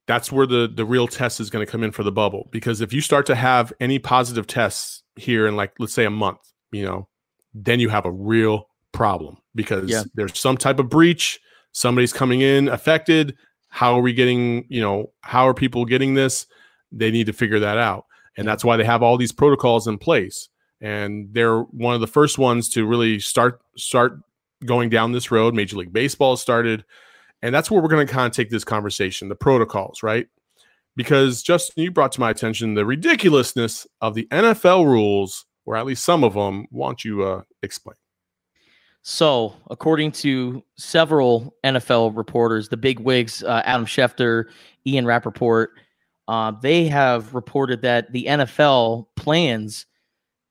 that's 0.07 0.31
where 0.31 0.45
the 0.45 0.71
the 0.73 0.85
real 0.85 1.07
test 1.07 1.39
is 1.39 1.49
going 1.49 1.65
to 1.65 1.71
come 1.71 1.83
in 1.83 1.91
for 1.91 2.03
the 2.03 2.11
bubble. 2.11 2.47
Because 2.51 2.81
if 2.81 2.93
you 2.93 3.01
start 3.01 3.25
to 3.27 3.35
have 3.35 3.73
any 3.79 3.99
positive 3.99 4.47
tests 4.47 5.03
here 5.15 5.47
in 5.47 5.55
like 5.55 5.73
let's 5.79 5.93
say 5.93 6.05
a 6.05 6.09
month 6.09 6.39
you 6.71 6.83
know 6.83 7.07
then 7.53 7.79
you 7.79 7.89
have 7.89 8.05
a 8.05 8.11
real 8.11 8.67
problem. 8.91 9.37
Because 9.55 9.89
Yeah. 9.89 10.03
there's 10.13 10.37
some 10.37 10.57
type 10.57 10.79
of 10.79 10.89
breach 10.89 11.39
somebody's 11.71 12.13
coming 12.13 12.39
in 12.41 12.69
affected 12.69 13.35
how 13.69 13.93
are 13.93 14.01
we 14.01 14.13
getting 14.13 14.65
you 14.69 14.79
know 14.81 15.11
how 15.21 15.47
are 15.47 15.53
people 15.53 15.83
getting 15.85 16.13
this? 16.13 16.45
They 16.91 17.11
need 17.11 17.25
to 17.25 17.33
figure 17.33 17.59
that 17.59 17.77
out. 17.77 18.05
And 18.37 18.47
that's 18.47 18.63
why 18.63 18.77
they 18.77 18.85
have 18.85 19.03
all 19.03 19.17
these 19.17 19.31
protocols 19.31 19.87
in 19.87 19.97
place. 19.97 20.49
And 20.81 21.29
they're 21.33 21.59
one 21.61 21.95
of 21.95 22.01
the 22.01 22.07
first 22.07 22.37
ones 22.37 22.69
to 22.69 22.85
really 22.85 23.19
start 23.19 23.59
start 23.77 24.19
going 24.65 24.89
down 24.89 25.11
this 25.11 25.31
road. 25.31 25.53
Major 25.53 25.77
league 25.77 25.91
baseball 25.93 26.37
started 26.37 26.85
and 27.45 27.53
that's 27.53 27.69
where 27.69 27.79
we're 27.79 27.89
going 27.89 28.07
to 28.07 28.11
kind 28.11 28.25
of 28.25 28.31
take 28.35 28.49
this 28.49 28.63
conversation 28.63 29.29
the 29.29 29.35
protocols, 29.35 30.01
right? 30.01 30.27
Because 30.95 31.43
Justin, 31.43 31.83
you 31.83 31.91
brought 31.91 32.11
to 32.13 32.19
my 32.19 32.31
attention 32.31 32.73
the 32.73 32.87
ridiculousness 32.87 33.85
of 34.01 34.15
the 34.15 34.27
NFL 34.31 34.85
rules, 34.85 35.45
or 35.63 35.75
at 35.75 35.85
least 35.85 36.03
some 36.03 36.23
of 36.23 36.33
them. 36.33 36.65
Want 36.71 37.05
you 37.05 37.23
uh, 37.23 37.43
explain? 37.61 37.97
So, 39.03 39.53
according 39.69 40.13
to 40.13 40.63
several 40.77 41.55
NFL 41.63 42.17
reporters, 42.17 42.69
the 42.69 42.77
big 42.77 42.99
wigs, 42.99 43.43
uh, 43.43 43.61
Adam 43.63 43.85
Schefter, 43.85 44.45
Ian 44.87 45.05
Rapoport, 45.05 45.73
uh, 46.27 46.51
they 46.63 46.87
have 46.87 47.35
reported 47.35 47.83
that 47.83 48.11
the 48.11 48.25
NFL 48.25 49.05
plans 49.15 49.85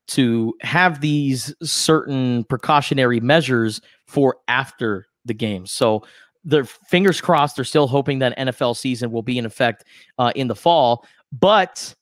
to 0.07 0.55
have 0.61 1.01
these 1.01 1.53
certain 1.61 2.45
precautionary 2.45 3.19
measures 3.19 3.81
for 4.05 4.37
after 4.47 5.07
the 5.25 5.33
game. 5.33 5.65
So 5.65 6.03
their 6.45 6.63
fingers 6.63 7.19
crossed. 7.19 7.55
They're 7.55 7.65
still 7.65 7.87
hoping 7.87 8.19
that 8.19 8.37
NFL 8.37 8.77
season 8.77 9.11
will 9.11 9.23
be 9.23 9.37
in 9.37 9.45
effect 9.45 9.83
uh, 10.17 10.31
in 10.35 10.47
the 10.47 10.55
fall, 10.55 11.05
but 11.31 11.93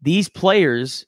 these 0.00 0.28
players 0.28 1.06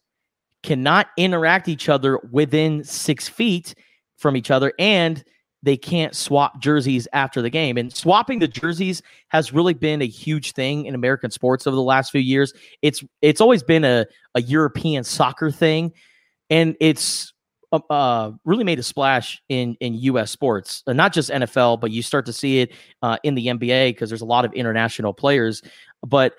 cannot 0.63 1.09
interact 1.17 1.69
each 1.69 1.89
other 1.89 2.19
within 2.33 2.83
six 2.83 3.29
feet 3.29 3.75
from 4.17 4.37
each 4.37 4.51
other, 4.51 4.73
and 4.79 5.23
they 5.63 5.77
can't 5.77 6.15
swap 6.15 6.61
jerseys 6.61 7.07
after 7.13 7.43
the 7.43 7.51
game. 7.51 7.77
And 7.77 7.95
swapping 7.95 8.39
the 8.39 8.49
jerseys 8.49 9.03
has 9.29 9.53
really 9.53 9.75
been 9.75 10.03
a 10.03 10.07
huge 10.07 10.53
thing 10.53 10.87
in 10.87 10.95
American 10.95 11.31
sports 11.31 11.67
over 11.67 11.75
the 11.75 11.83
last 11.83 12.11
few 12.11 12.21
years. 12.21 12.53
It's 12.83 13.05
it's 13.23 13.41
always 13.41 13.63
been 13.63 13.85
a, 13.85 14.07
a 14.35 14.43
European 14.43 15.05
soccer 15.05 15.51
thing, 15.51 15.93
and 16.51 16.77
it's 16.81 17.34
uh, 17.73 17.81
uh, 17.91 18.33
really 18.45 18.65
made 18.65 18.79
a 18.79 18.83
splash 18.83 19.43
in 19.49 19.77
in 19.81 19.95
U.S. 19.95 20.31
sports, 20.31 20.83
uh, 20.87 20.93
not 20.93 21.13
just 21.13 21.31
NFL, 21.31 21.81
but 21.81 21.91
you 21.91 22.03
start 22.03 22.27
to 22.27 22.33
see 22.33 22.61
it 22.61 22.73
uh, 23.03 23.19
in 23.23 23.35
the 23.35 23.47
NBA 23.47 23.91
because 23.91 24.09
there's 24.09 24.21
a 24.21 24.27
lot 24.27 24.45
of 24.45 24.53
international 24.53 25.13
players. 25.13 25.63
But 26.07 26.35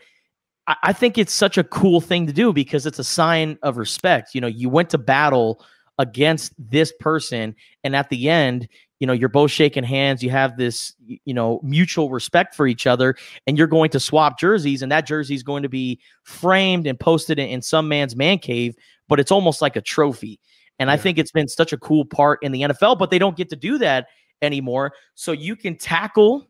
I, 0.67 0.75
I 0.83 0.93
think 0.93 1.17
it's 1.17 1.33
such 1.33 1.57
a 1.57 1.63
cool 1.63 2.01
thing 2.01 2.27
to 2.27 2.33
do 2.33 2.53
because 2.53 2.85
it's 2.85 2.99
a 2.99 3.03
sign 3.03 3.57
of 3.63 3.77
respect. 3.77 4.35
You 4.35 4.41
know, 4.41 4.47
you 4.47 4.69
went 4.69 4.89
to 4.91 4.97
battle 4.97 5.63
against 5.97 6.53
this 6.57 6.93
person, 6.99 7.55
and 7.83 7.95
at 7.95 8.09
the 8.09 8.29
end, 8.29 8.67
you 8.99 9.07
know, 9.07 9.13
you're 9.13 9.29
both 9.29 9.51
shaking 9.51 9.83
hands. 9.83 10.23
You 10.23 10.29
have 10.29 10.57
this, 10.57 10.93
you 11.05 11.33
know, 11.33 11.59
mutual 11.63 12.09
respect 12.09 12.55
for 12.55 12.67
each 12.67 12.87
other, 12.87 13.15
and 13.45 13.57
you're 13.57 13.67
going 13.67 13.89
to 13.91 13.99
swap 13.99 14.39
jerseys, 14.39 14.81
and 14.81 14.91
that 14.91 15.05
jersey 15.05 15.35
is 15.35 15.43
going 15.43 15.63
to 15.63 15.69
be 15.69 15.99
framed 16.23 16.87
and 16.87 16.99
posted 16.99 17.39
in, 17.39 17.47
in 17.49 17.61
some 17.61 17.87
man's 17.87 18.15
man 18.15 18.39
cave, 18.39 18.75
but 19.07 19.19
it's 19.19 19.31
almost 19.31 19.61
like 19.61 19.75
a 19.75 19.81
trophy. 19.81 20.39
And 20.79 20.91
I 20.91 20.97
think 20.97 21.17
it's 21.17 21.31
been 21.31 21.47
such 21.47 21.73
a 21.73 21.77
cool 21.77 22.05
part 22.05 22.43
in 22.43 22.51
the 22.51 22.61
NFL, 22.61 22.99
but 22.99 23.09
they 23.09 23.19
don't 23.19 23.37
get 23.37 23.49
to 23.49 23.55
do 23.55 23.77
that 23.77 24.07
anymore. 24.41 24.93
So 25.13 25.31
you 25.31 25.55
can 25.55 25.77
tackle, 25.77 26.47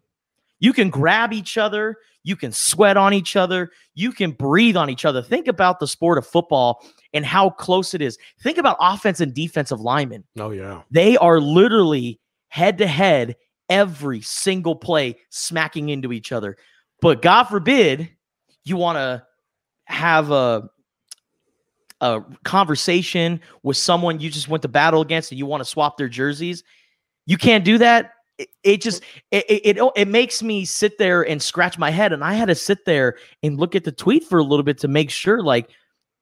you 0.60 0.74
can 0.74 0.90
grab 0.90 1.32
each 1.32 1.58
other, 1.58 1.98
you 2.24 2.36
can 2.36 2.52
sweat 2.52 2.98
on 2.98 3.14
each 3.14 3.36
other, 3.36 3.72
you 3.94 4.12
can 4.12 4.32
breathe 4.32 4.76
on 4.76 4.90
each 4.90 5.06
other. 5.06 5.22
Think 5.22 5.48
about 5.48 5.80
the 5.80 5.88
sport 5.88 6.18
of 6.18 6.26
football 6.26 6.84
and 7.14 7.24
how 7.26 7.52
close 7.52 7.94
it 7.94 8.02
is. 8.02 8.18
Think 8.42 8.58
about 8.58 8.78
offense 8.80 9.22
and 9.22 9.34
defensive 9.34 9.80
linemen. 9.80 10.24
Oh 10.40 10.50
yeah. 10.50 10.82
They 10.90 11.18
are 11.18 11.40
literally 11.40 12.20
head 12.48 12.80
to 12.80 12.88
head 12.88 13.36
every 13.70 14.22
single 14.22 14.76
play, 14.76 15.18
smacking 15.30 15.90
into 15.90 16.12
each 16.12 16.32
other. 16.32 16.58
But 17.02 17.22
God 17.22 17.44
forbid 17.44 18.10
you 18.64 18.78
want 18.78 18.98
to 18.98 19.24
have 19.86 20.32
a 20.32 20.70
a 22.02 22.22
conversation 22.44 23.40
with 23.64 23.78
someone 23.78 24.20
you 24.20 24.30
just 24.30 24.48
went 24.48 24.62
to 24.64 24.68
battle 24.68 25.02
against 25.02 25.32
and 25.32 25.40
you 25.40 25.46
want 25.46 25.62
to 25.62 25.70
swap 25.70 25.98
their 25.98 26.10
jerseys. 26.10 26.64
You 27.26 27.38
can't 27.38 27.64
do 27.64 27.78
that. 27.78 28.12
It, 28.38 28.50
it 28.64 28.82
just 28.82 29.02
it, 29.32 29.46
it 29.50 29.62
it 29.66 29.80
oh, 29.80 29.94
it 29.96 30.08
makes 30.08 30.44
me 30.44 30.66
sit 30.66 30.98
there 30.98 31.22
and 31.24 31.42
scratch 31.42 31.78
my 31.78 31.90
head 31.90 32.12
and 32.12 32.24
I 32.24 32.34
had 32.34 32.50
to 32.50 32.56
sit 32.56 32.86
there 32.86 33.16
and 33.44 33.58
look 33.58 33.76
at 33.76 33.86
the 33.86 33.94
tweet 33.94 34.26
for 34.26 34.40
a 34.40 34.44
little 34.44 34.64
bit 34.64 34.78
to 34.80 34.90
make 34.90 35.10
sure 35.10 35.42
like 35.42 35.70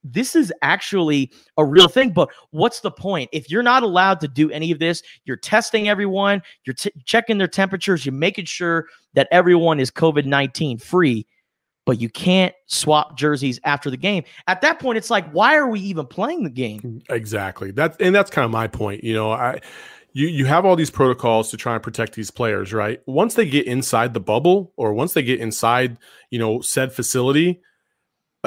this 0.03 0.35
is 0.35 0.53
actually 0.61 1.31
a 1.57 1.65
real 1.65 1.87
thing. 1.87 2.11
But 2.11 2.29
what's 2.51 2.81
the 2.81 2.91
point? 2.91 3.29
If 3.31 3.49
you're 3.49 3.63
not 3.63 3.83
allowed 3.83 4.19
to 4.21 4.27
do 4.27 4.51
any 4.51 4.71
of 4.71 4.79
this, 4.79 5.01
you're 5.25 5.37
testing 5.37 5.87
everyone, 5.87 6.41
you're 6.65 6.73
t- 6.73 6.91
checking 7.05 7.37
their 7.37 7.47
temperatures, 7.47 8.05
you're 8.05 8.13
making 8.13 8.45
sure 8.45 8.87
that 9.13 9.27
everyone 9.31 9.79
is 9.79 9.89
COVID 9.89 10.25
19 10.25 10.77
free, 10.77 11.25
but 11.85 11.99
you 11.99 12.09
can't 12.09 12.53
swap 12.67 13.17
jerseys 13.17 13.59
after 13.63 13.89
the 13.89 13.97
game. 13.97 14.23
At 14.47 14.61
that 14.61 14.79
point, 14.79 14.97
it's 14.97 15.09
like, 15.09 15.29
why 15.31 15.55
are 15.55 15.67
we 15.67 15.79
even 15.81 16.05
playing 16.05 16.43
the 16.43 16.49
game? 16.49 16.81
Mm, 16.81 17.03
exactly. 17.09 17.71
That's 17.71 17.97
and 17.97 18.13
that's 18.15 18.31
kind 18.31 18.45
of 18.45 18.51
my 18.51 18.67
point. 18.67 19.03
You 19.03 19.13
know, 19.13 19.31
I 19.31 19.59
you 20.13 20.27
you 20.27 20.45
have 20.45 20.65
all 20.65 20.75
these 20.75 20.91
protocols 20.91 21.49
to 21.51 21.57
try 21.57 21.73
and 21.73 21.83
protect 21.83 22.13
these 22.13 22.31
players, 22.31 22.73
right? 22.73 23.01
Once 23.05 23.33
they 23.33 23.45
get 23.45 23.67
inside 23.67 24.13
the 24.13 24.19
bubble 24.19 24.71
or 24.77 24.93
once 24.93 25.13
they 25.13 25.23
get 25.23 25.39
inside, 25.39 25.97
you 26.29 26.39
know, 26.39 26.61
said 26.61 26.93
facility, 26.93 27.61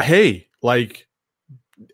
hey, 0.01 0.49
like 0.63 1.07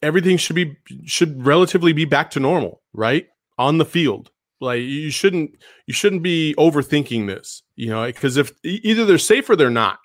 everything 0.03 0.37
should 0.37 0.57
be 0.57 0.77
should 1.07 1.45
relatively 1.45 1.93
be 1.93 2.05
back 2.05 2.31
to 2.31 2.41
normal, 2.41 2.83
right? 2.93 3.29
On 3.59 3.79
the 3.79 3.85
field. 3.85 4.31
Like 4.61 4.83
you 4.83 5.11
shouldn't 5.11 5.57
you 5.87 5.95
shouldn't 5.95 6.23
be 6.23 6.55
overthinking 6.57 7.27
this, 7.27 7.63
you 7.75 7.89
know, 7.89 8.07
because 8.07 8.37
if 8.37 8.53
either 8.63 9.05
they're 9.05 9.19
safe 9.19 9.51
or 9.51 9.57
they're 9.57 9.71
not. 9.71 9.99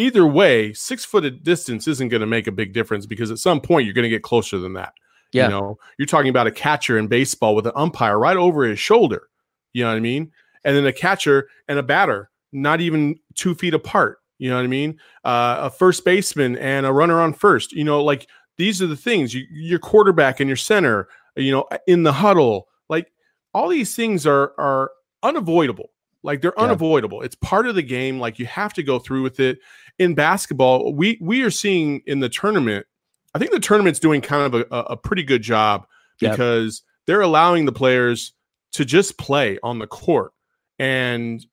Either 0.00 0.26
way, 0.26 0.72
six 0.72 1.04
foot 1.04 1.42
distance 1.42 1.86
isn't 1.86 2.08
going 2.08 2.20
to 2.20 2.26
make 2.26 2.46
a 2.46 2.52
big 2.52 2.72
difference 2.72 3.06
because 3.06 3.30
at 3.30 3.38
some 3.38 3.60
point 3.60 3.84
you're 3.84 3.94
going 3.94 4.04
to 4.04 4.08
get 4.08 4.22
closer 4.22 4.58
than 4.58 4.72
that. 4.74 4.94
Yeah. 5.32 5.44
You 5.44 5.50
know, 5.50 5.78
you're 5.98 6.06
talking 6.06 6.30
about 6.30 6.46
a 6.46 6.50
catcher 6.50 6.98
in 6.98 7.06
baseball 7.06 7.54
with 7.54 7.66
an 7.66 7.72
umpire 7.76 8.18
right 8.18 8.36
over 8.36 8.64
his 8.64 8.80
shoulder. 8.80 9.28
You 9.72 9.84
know 9.84 9.90
what 9.90 9.96
I 9.96 10.00
mean? 10.00 10.32
And 10.64 10.76
then 10.76 10.86
a 10.86 10.92
catcher 10.92 11.48
and 11.68 11.78
a 11.78 11.82
batter 11.82 12.30
not 12.52 12.80
even 12.80 13.16
two 13.34 13.54
feet 13.54 13.74
apart. 13.74 14.18
You 14.38 14.50
know 14.50 14.56
what 14.56 14.64
I 14.64 14.68
mean? 14.68 14.98
Uh, 15.24 15.58
a 15.60 15.70
first 15.70 16.04
baseman 16.04 16.56
and 16.56 16.84
a 16.86 16.92
runner 16.92 17.20
on 17.20 17.32
first. 17.32 17.72
You 17.72 17.84
know, 17.84 18.02
like 18.02 18.26
these 18.56 18.82
are 18.82 18.86
the 18.86 18.96
things. 18.96 19.34
You, 19.34 19.44
your 19.52 19.78
quarterback 19.78 20.40
and 20.40 20.48
your 20.48 20.56
center. 20.56 21.08
You 21.36 21.52
know, 21.52 21.68
in 21.86 22.02
the 22.02 22.12
huddle. 22.12 22.66
Like 22.88 23.12
all 23.54 23.68
these 23.68 23.94
things 23.94 24.26
are 24.26 24.52
are 24.58 24.90
unavoidable. 25.22 25.90
Like 26.22 26.42
they're 26.42 26.54
Yeah. 26.56 26.64
unavoidable. 26.64 27.22
It's 27.22 27.36
part 27.36 27.66
of 27.68 27.74
the 27.76 27.82
game. 27.82 28.18
Like 28.18 28.38
you 28.38 28.46
have 28.46 28.74
to 28.74 28.82
go 28.82 28.98
through 28.98 29.22
with 29.22 29.38
it. 29.40 29.58
In 30.00 30.14
basketball, 30.14 30.94
we 30.94 31.18
we 31.20 31.42
are 31.42 31.50
seeing 31.50 32.02
in 32.06 32.20
the 32.20 32.28
tournament. 32.28 32.86
I 33.34 33.38
think 33.38 33.52
the 33.52 33.60
tournament's 33.60 34.00
doing 34.00 34.20
kind 34.20 34.52
of 34.52 34.66
a, 34.72 34.76
a, 34.76 34.96
pretty 34.96 35.22
good 35.22 35.42
job 35.42 35.86
because 36.18 36.82
they're 37.06 37.20
allowing 37.20 37.64
the 37.64 37.72
players 37.72 38.32
to 38.72 38.84
just 38.84 39.18
play 39.18 39.58
on 39.62 39.78
the 39.78 39.86
court. 39.86 40.32
And 40.78 41.44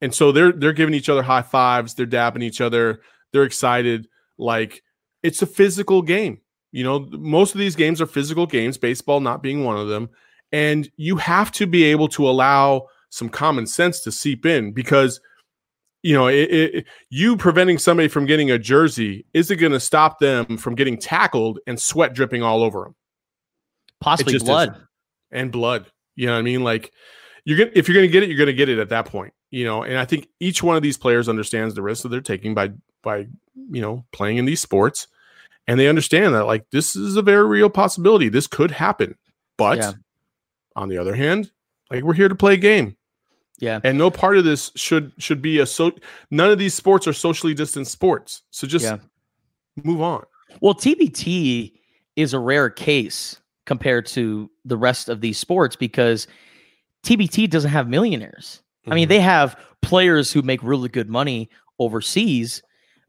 and 0.00 0.14
so 0.14 0.32
they're 0.32 0.52
they're 0.52 0.72
giving 0.72 0.94
each 0.94 1.08
other 1.08 1.22
high 1.22 1.42
fives 1.42 1.94
they're 1.94 2.06
dabbing 2.06 2.42
each 2.42 2.60
other 2.60 3.00
they're 3.32 3.44
excited. 3.44 4.06
Like 4.36 4.82
it's 5.22 5.42
a 5.42 5.46
physical 5.46 6.02
game. 6.02 6.40
You 6.72 6.84
know 6.84 7.08
most 7.10 7.54
of 7.54 7.58
these 7.58 7.76
games 7.76 8.00
are 8.00 8.06
physical 8.06 8.46
games 8.46 8.76
baseball 8.76 9.20
not 9.20 9.42
being 9.42 9.64
one 9.64 9.76
of 9.76 9.88
them. 9.88 10.10
And 10.52 10.90
you 10.96 11.16
have 11.16 11.52
to 11.52 11.66
be 11.66 11.84
able 11.84 12.08
to 12.08 12.28
allow 12.28 12.88
some 13.10 13.28
common 13.28 13.66
sense 13.66 14.00
to 14.00 14.12
seep 14.12 14.46
in 14.46 14.72
because 14.72 15.20
you 16.02 16.14
know 16.14 16.28
it, 16.28 16.50
it, 16.50 16.86
you 17.10 17.36
preventing 17.36 17.78
somebody 17.78 18.08
from 18.08 18.24
getting 18.26 18.50
a 18.50 18.58
jersey 18.58 19.26
isn't 19.34 19.58
going 19.58 19.72
to 19.72 19.80
stop 19.80 20.18
them 20.20 20.56
from 20.56 20.74
getting 20.74 20.96
tackled 20.96 21.58
and 21.66 21.80
sweat 21.80 22.14
dripping 22.14 22.42
all 22.42 22.62
over 22.62 22.84
them 22.84 22.94
Possibly 24.00 24.38
blood. 24.38 24.68
isn't. 24.70 24.84
and 25.32 25.52
blood. 25.52 25.86
You 26.14 26.26
know 26.26 26.32
what 26.34 26.38
I 26.38 26.42
mean? 26.42 26.62
Like 26.62 26.92
you're 27.44 27.58
gonna 27.58 27.70
if 27.74 27.88
you're 27.88 27.94
gonna 27.96 28.06
get 28.08 28.22
it, 28.22 28.28
you're 28.28 28.38
gonna 28.38 28.52
get 28.52 28.68
it 28.68 28.78
at 28.78 28.90
that 28.90 29.06
point. 29.06 29.32
You 29.50 29.64
know, 29.64 29.82
and 29.82 29.96
I 29.96 30.04
think 30.04 30.28
each 30.40 30.62
one 30.62 30.76
of 30.76 30.82
these 30.82 30.98
players 30.98 31.28
understands 31.28 31.74
the 31.74 31.82
risk 31.82 32.02
that 32.02 32.10
they're 32.10 32.20
taking 32.20 32.54
by 32.54 32.70
by 33.02 33.26
you 33.70 33.80
know 33.80 34.04
playing 34.12 34.36
in 34.36 34.44
these 34.44 34.60
sports, 34.60 35.08
and 35.66 35.80
they 35.80 35.88
understand 35.88 36.34
that 36.34 36.44
like 36.44 36.66
this 36.70 36.94
is 36.94 37.16
a 37.16 37.22
very 37.22 37.46
real 37.46 37.70
possibility. 37.70 38.28
This 38.28 38.46
could 38.46 38.70
happen, 38.70 39.16
but 39.56 39.78
Yeah. 39.78 39.92
on 40.76 40.88
the 40.90 40.98
other 40.98 41.14
hand, 41.14 41.50
like 41.90 42.04
we're 42.04 42.12
here 42.14 42.28
to 42.28 42.34
play 42.34 42.54
a 42.54 42.58
game, 42.58 42.96
Yeah. 43.58 43.80
and 43.82 43.98
no 43.98 44.10
part 44.10 44.36
of 44.38 44.44
this 44.44 44.70
should 44.76 45.12
should 45.18 45.42
be 45.42 45.58
a 45.58 45.66
so. 45.66 45.92
None 46.30 46.50
of 46.50 46.58
these 46.58 46.74
sports 46.74 47.06
are 47.08 47.12
socially 47.12 47.54
distant 47.54 47.86
sports, 47.86 48.42
so 48.50 48.66
just 48.66 48.84
Yeah. 48.84 48.98
move 49.84 50.00
on. 50.00 50.24
Well, 50.60 50.74
TBT 50.74 51.72
is 52.16 52.32
a 52.34 52.38
rare 52.38 52.70
case 52.70 53.40
compared 53.66 54.06
to 54.06 54.50
the 54.64 54.76
rest 54.76 55.08
of 55.08 55.20
these 55.20 55.38
sports 55.38 55.76
because 55.76 56.26
TBT 57.04 57.46
doesn't 57.48 57.70
have 57.70 57.88
millionaires. 57.88 58.62
I 58.86 58.94
mean, 58.94 59.06
Mhm. 59.06 59.10
they 59.10 59.20
have 59.20 59.56
players 59.82 60.32
who 60.32 60.42
make 60.42 60.62
really 60.62 60.88
good 60.88 61.08
money 61.08 61.50
overseas, 61.78 62.62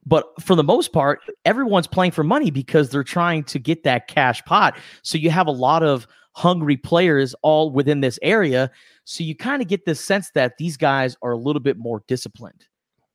but 0.06 0.26
for 0.42 0.56
the 0.56 0.64
most 0.64 0.92
part, 0.94 1.22
everyone's 1.46 1.88
playing 1.88 2.12
for 2.12 2.24
money 2.24 2.52
because 2.52 2.90
they're 2.90 3.04
trying 3.04 3.44
to 3.46 3.60
get 3.60 3.84
that 3.84 4.08
cash 4.08 4.44
pot. 4.46 4.76
So 5.02 5.18
you 5.18 5.30
have 5.32 5.48
a 5.48 5.52
lot 5.52 5.82
of 5.84 6.08
hungry 6.34 6.78
players 6.78 7.36
all 7.42 7.72
within 7.72 8.02
this 8.02 8.20
area. 8.22 8.72
So 9.04 9.24
you 9.24 9.36
kind 9.36 9.62
of 9.62 9.68
get 9.68 9.86
this 9.86 10.00
sense 10.00 10.32
that 10.32 10.58
these 10.58 10.78
guys 10.78 11.18
are 11.22 11.32
a 11.32 11.38
little 11.38 11.60
bit 11.60 11.78
more 11.78 12.04
disciplined 12.08 12.66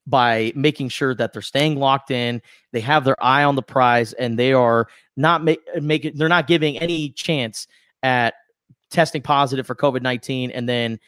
by 0.07 0.53
making 0.55 0.91
sure 0.91 1.15
that 1.15 1.33
they're 1.33 1.43
staying 1.43 1.77
locked 1.77 2.11
in, 2.11 2.43
they 2.73 2.81
have 2.81 3.05
their 3.05 3.23
eye 3.25 3.43
on 3.43 3.57
the 3.57 3.63
prize, 3.63 4.13
and 4.15 4.39
they 4.39 4.53
are 4.53 4.87
not 5.17 5.43
make, 5.43 5.61
make 5.81 6.15
they're 6.15 6.29
not 6.29 6.47
giving 6.47 6.79
any 6.79 7.11
chance 7.11 7.67
at 8.03 8.35
testing 8.91 9.23
positive 9.23 9.67
for 9.67 9.75
COVID 9.75 10.03
19 10.03 10.51
and 10.51 10.69
then 10.69 10.99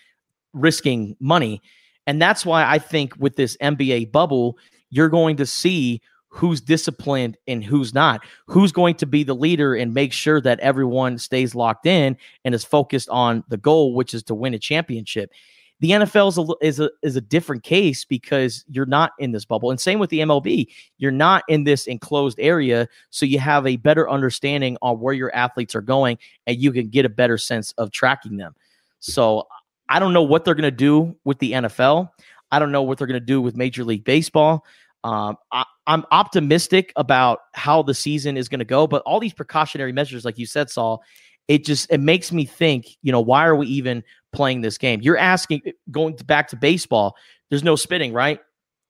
risking 0.55 1.17
money. 1.21 1.61
And 2.07 2.23
that's 2.23 2.47
why 2.47 2.65
I 2.65 2.79
think 2.79 3.15
with 3.19 3.37
this 3.37 3.57
NBA 3.59 4.13
bubble, 4.13 4.59
you're 4.91 5.09
going 5.09 5.37
to 5.37 5.47
see 5.47 6.01
who's 6.37 6.61
disciplined 6.61 7.39
and 7.49 7.65
who's 7.65 7.95
not. 7.95 8.21
Who's 8.47 8.71
going 8.71 8.97
to 8.97 9.07
be 9.07 9.25
the 9.25 9.35
leader 9.35 9.75
and 9.75 9.95
make 9.95 10.13
sure 10.13 10.41
that 10.43 10.61
everyone 10.61 11.19
stays 11.19 11.55
locked 11.55 11.87
in 11.87 12.17
and 12.45 12.55
is 12.55 12.63
focused 12.63 13.09
on 13.09 13.43
the 13.49 13.57
goal, 13.57 13.95
which 13.95 14.13
is 14.13 14.23
to 14.25 14.35
win 14.35 14.53
a 14.53 14.59
championship. 14.59 15.33
The 15.81 15.91
NFL 15.91 16.29
is 16.29 16.39
a 16.39 16.67
is 16.67 16.81
a 16.81 16.91
is 17.03 17.17
a 17.17 17.21
different 17.21 17.63
case 17.63 18.05
because 18.05 18.65
you're 18.69 18.87
not 18.87 19.13
in 19.19 19.33
this 19.33 19.45
bubble, 19.45 19.71
and 19.71 19.81
same 19.81 19.99
with 19.99 20.09
the 20.09 20.21
MLB. 20.21 20.69
You're 20.97 21.11
not 21.11 21.43
in 21.49 21.65
this 21.65 21.87
enclosed 21.87 22.39
area, 22.41 22.89
so 23.11 23.27
you 23.27 23.39
have 23.39 23.67
a 23.67 23.77
better 23.77 24.09
understanding 24.09 24.79
on 24.81 25.01
where 25.01 25.13
your 25.13 25.35
athletes 25.35 25.75
are 25.75 25.83
going, 25.83 26.19
and 26.47 26.57
you 26.57 26.73
can 26.73 26.89
get 26.89 27.05
a 27.05 27.11
better 27.11 27.37
sense 27.37 27.73
of 27.73 27.91
tracking 27.91 28.39
them. 28.39 28.55
So 29.01 29.47
I 29.89 29.99
don't 29.99 30.15
know 30.15 30.23
what 30.23 30.45
they're 30.45 30.55
going 30.55 30.65
to 30.65 30.71
do 30.71 31.15
with 31.25 31.39
the 31.39 31.53
NFL. 31.53 32.11
I 32.51 32.59
don't 32.59 32.73
know 32.73 32.83
what 32.83 32.97
they're 32.97 33.07
going 33.07 33.21
to 33.21 33.27
do 33.27 33.43
with 33.43 33.57
Major 33.57 33.85
League 33.85 34.05
Baseball. 34.05 34.65
Um, 35.05 35.37
I, 35.53 35.65
I'm 35.87 36.05
optimistic 36.11 36.93
about 36.97 37.41
how 37.55 37.83
the 37.83 37.95
season 37.95 38.37
is 38.37 38.49
going 38.49 38.59
to 38.59 38.65
go, 38.65 38.87
but 38.87 39.03
all 39.03 39.21
these 39.21 39.35
precautionary 39.35 39.93
measures, 39.93 40.25
like 40.25 40.39
you 40.39 40.47
said, 40.47 40.69
Saul, 40.69 41.03
it 41.49 41.65
just 41.65 41.91
it 41.91 42.01
makes 42.01 42.33
me 42.33 42.45
think. 42.45 42.97
You 43.03 43.13
know, 43.13 43.21
why 43.21 43.47
are 43.47 43.55
we 43.55 43.67
even 43.69 44.03
playing 44.33 44.63
this 44.63 44.79
game? 44.79 45.01
You're 45.01 45.19
asking, 45.19 45.63
going 45.91 46.17
to, 46.17 46.25
back 46.25 46.49
to 46.49 46.57
baseball. 46.57 47.17
There's 47.51 47.63
no 47.63 47.77
spitting, 47.77 48.13
right? 48.13 48.41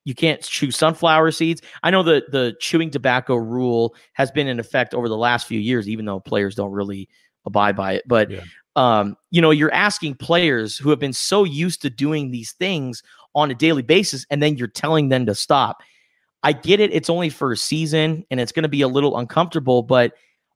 You 0.06 0.14
can't 0.14 0.40
chew 0.40 0.70
sunflower 0.70 1.32
seeds. 1.32 1.60
I 1.82 1.90
know 1.90 2.02
the 2.02 2.24
the 2.30 2.54
chewing 2.60 2.90
tobacco 2.90 3.34
rule 3.34 3.94
has 4.14 4.30
been 4.30 4.46
in 4.46 4.58
effect 4.58 4.94
over 4.94 5.08
the 5.08 5.16
last 5.16 5.46
few 5.46 5.60
years, 5.60 5.88
even 5.88 6.04
though 6.06 6.20
players 6.20 6.54
don't 6.54 6.70
really 6.72 7.08
abide 7.44 7.76
by 7.76 7.92
it. 7.94 8.04
But 8.06 8.30
Yeah. 8.30 8.40
um, 8.76 9.16
you 9.30 9.42
know, 9.42 9.50
you're 9.50 9.72
asking 9.74 10.14
players 10.14 10.78
who 10.78 10.90
have 10.90 10.98
been 10.98 11.12
so 11.12 11.44
used 11.44 11.82
to 11.82 11.90
doing 11.90 12.30
these 12.30 12.52
things 12.52 13.02
on 13.34 13.50
a 13.50 13.54
daily 13.54 13.82
basis, 13.82 14.24
and 14.30 14.42
then 14.42 14.56
you're 14.56 14.68
telling 14.68 15.10
them 15.10 15.26
to 15.26 15.34
stop. 15.34 15.82
I 16.42 16.52
get 16.52 16.80
it; 16.80 16.92
it's 16.92 17.10
only 17.10 17.28
for 17.28 17.52
a 17.52 17.56
season, 17.56 18.24
and 18.30 18.40
it's 18.40 18.52
going 18.52 18.62
to 18.64 18.68
be 18.68 18.82
a 18.82 18.88
little 18.88 19.16
uncomfortable. 19.18 19.82
But 19.82 20.14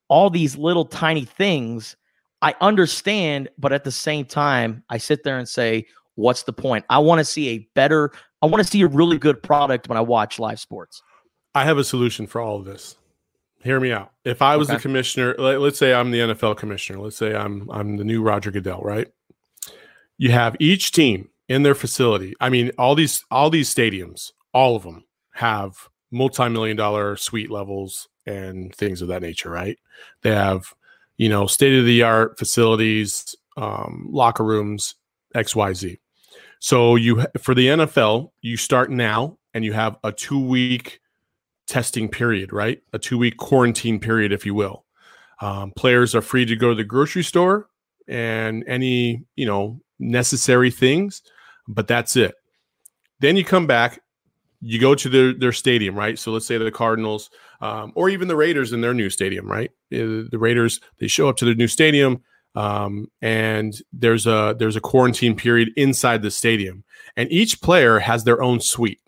all 0.08 0.30
these 0.30 0.56
little 0.56 0.84
tiny 0.84 1.24
things, 1.24 1.96
I 2.42 2.54
understand. 2.60 3.48
But 3.58 3.72
at 3.72 3.84
the 3.84 3.92
same 3.92 4.24
time, 4.24 4.82
I 4.88 4.98
sit 4.98 5.24
there 5.24 5.38
and 5.38 5.48
say, 5.48 5.86
"What's 6.14 6.44
the 6.44 6.52
point?" 6.52 6.84
I 6.90 6.98
want 6.98 7.18
to 7.18 7.24
see 7.24 7.48
a 7.50 7.68
better. 7.74 8.12
I 8.42 8.46
want 8.46 8.62
to 8.64 8.70
see 8.70 8.82
a 8.82 8.86
really 8.86 9.18
good 9.18 9.42
product 9.42 9.88
when 9.88 9.98
I 9.98 10.02
watch 10.02 10.38
live 10.38 10.60
sports. 10.60 11.02
I 11.54 11.64
have 11.64 11.78
a 11.78 11.84
solution 11.84 12.26
for 12.26 12.40
all 12.40 12.56
of 12.56 12.64
this. 12.64 12.96
Hear 13.62 13.78
me 13.78 13.92
out. 13.92 14.12
If 14.24 14.40
I 14.40 14.56
was 14.56 14.68
the 14.68 14.78
commissioner, 14.78 15.34
let, 15.38 15.60
let's 15.60 15.78
say 15.78 15.92
I'm 15.92 16.10
the 16.10 16.20
NFL 16.20 16.56
commissioner. 16.56 16.98
Let's 16.98 17.16
say 17.16 17.34
I'm 17.34 17.70
I'm 17.70 17.96
the 17.96 18.04
new 18.04 18.22
Roger 18.22 18.50
Goodell, 18.50 18.80
right? 18.80 19.08
You 20.16 20.30
have 20.30 20.56
each 20.60 20.92
team 20.92 21.28
in 21.48 21.62
their 21.62 21.74
facility. 21.74 22.34
I 22.40 22.48
mean, 22.48 22.70
all 22.78 22.94
these 22.94 23.22
all 23.30 23.50
these 23.50 23.72
stadiums, 23.72 24.32
all 24.54 24.76
of 24.76 24.84
them 24.84 25.04
have 25.40 25.88
multi-million 26.10 26.76
dollar 26.76 27.16
suite 27.16 27.50
levels 27.50 28.08
and 28.26 28.74
things 28.74 29.02
of 29.02 29.08
that 29.08 29.22
nature, 29.22 29.50
right? 29.50 29.78
They 30.22 30.30
have, 30.30 30.74
you 31.16 31.28
know, 31.28 31.46
state-of-the-art 31.46 32.38
facilities, 32.38 33.34
um, 33.56 34.08
locker 34.10 34.44
rooms, 34.44 34.94
XYZ. 35.34 35.98
So 36.58 36.96
you 36.96 37.24
for 37.40 37.54
the 37.54 37.68
NFL, 37.68 38.30
you 38.42 38.56
start 38.56 38.90
now 38.90 39.38
and 39.54 39.64
you 39.64 39.72
have 39.72 39.96
a 40.04 40.12
two-week 40.12 41.00
testing 41.70 42.08
period, 42.08 42.52
right? 42.52 42.82
A 42.92 42.98
two 42.98 43.16
week 43.16 43.36
quarantine 43.36 44.00
period, 44.00 44.32
if 44.32 44.44
you 44.44 44.54
will. 44.54 44.84
Um, 45.40 45.72
players 45.76 46.14
are 46.14 46.20
free 46.20 46.44
to 46.44 46.56
go 46.56 46.70
to 46.70 46.74
the 46.74 46.84
grocery 46.84 47.22
store 47.22 47.68
and 48.08 48.64
any, 48.66 49.24
you 49.36 49.46
know, 49.46 49.80
necessary 49.98 50.70
things, 50.70 51.22
but 51.68 51.86
that's 51.86 52.16
it. 52.16 52.34
Then 53.20 53.36
you 53.36 53.44
come 53.44 53.68
back, 53.68 54.00
you 54.60 54.78
go 54.78 54.94
to 54.94 55.08
their, 55.08 55.32
their 55.32 55.52
stadium, 55.52 55.94
right? 55.94 56.18
So 56.18 56.32
let's 56.32 56.46
say 56.46 56.58
the 56.58 56.70
Cardinals 56.70 57.30
um, 57.60 57.92
or 57.94 58.10
even 58.10 58.28
the 58.28 58.36
Raiders 58.36 58.72
in 58.72 58.80
their 58.80 58.94
new 58.94 59.10
stadium, 59.10 59.50
right? 59.50 59.70
Uh, 59.92 60.28
The 60.30 60.38
Raiders, 60.38 60.80
they 60.98 61.08
show 61.08 61.28
up 61.28 61.36
to 61.38 61.44
their 61.44 61.54
new 61.54 61.68
stadium 61.68 62.22
um, 62.54 63.06
and 63.22 63.80
there's 63.92 64.26
a 64.26 64.56
there's 64.58 64.74
a 64.74 64.80
quarantine 64.80 65.36
period 65.36 65.70
inside 65.76 66.22
the 66.22 66.32
stadium 66.32 66.82
and 67.16 67.30
each 67.30 67.60
player 67.60 68.00
has 68.00 68.24
their 68.24 68.42
own 68.42 68.60
suite. 68.60 69.00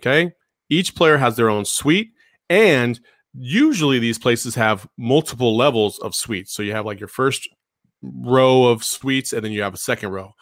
Okay? 0.00 0.32
Each 0.68 0.94
player 0.94 1.18
has 1.18 1.36
their 1.36 1.50
own 1.50 1.64
suite, 1.64 2.12
and 2.48 2.98
usually 3.34 3.98
these 3.98 4.18
places 4.18 4.54
have 4.54 4.86
multiple 4.96 5.56
levels 5.56 5.98
of 5.98 6.14
suites. 6.14 6.52
So 6.52 6.62
you 6.62 6.72
have 6.72 6.86
like 6.86 6.98
your 6.98 7.08
first 7.08 7.48
row 8.02 8.64
of 8.64 8.82
suites, 8.82 9.32
and 9.32 9.44
then 9.44 9.52
you 9.52 9.62
have 9.62 9.74
a 9.74 9.78
second 9.78 10.10
row. 10.10 10.32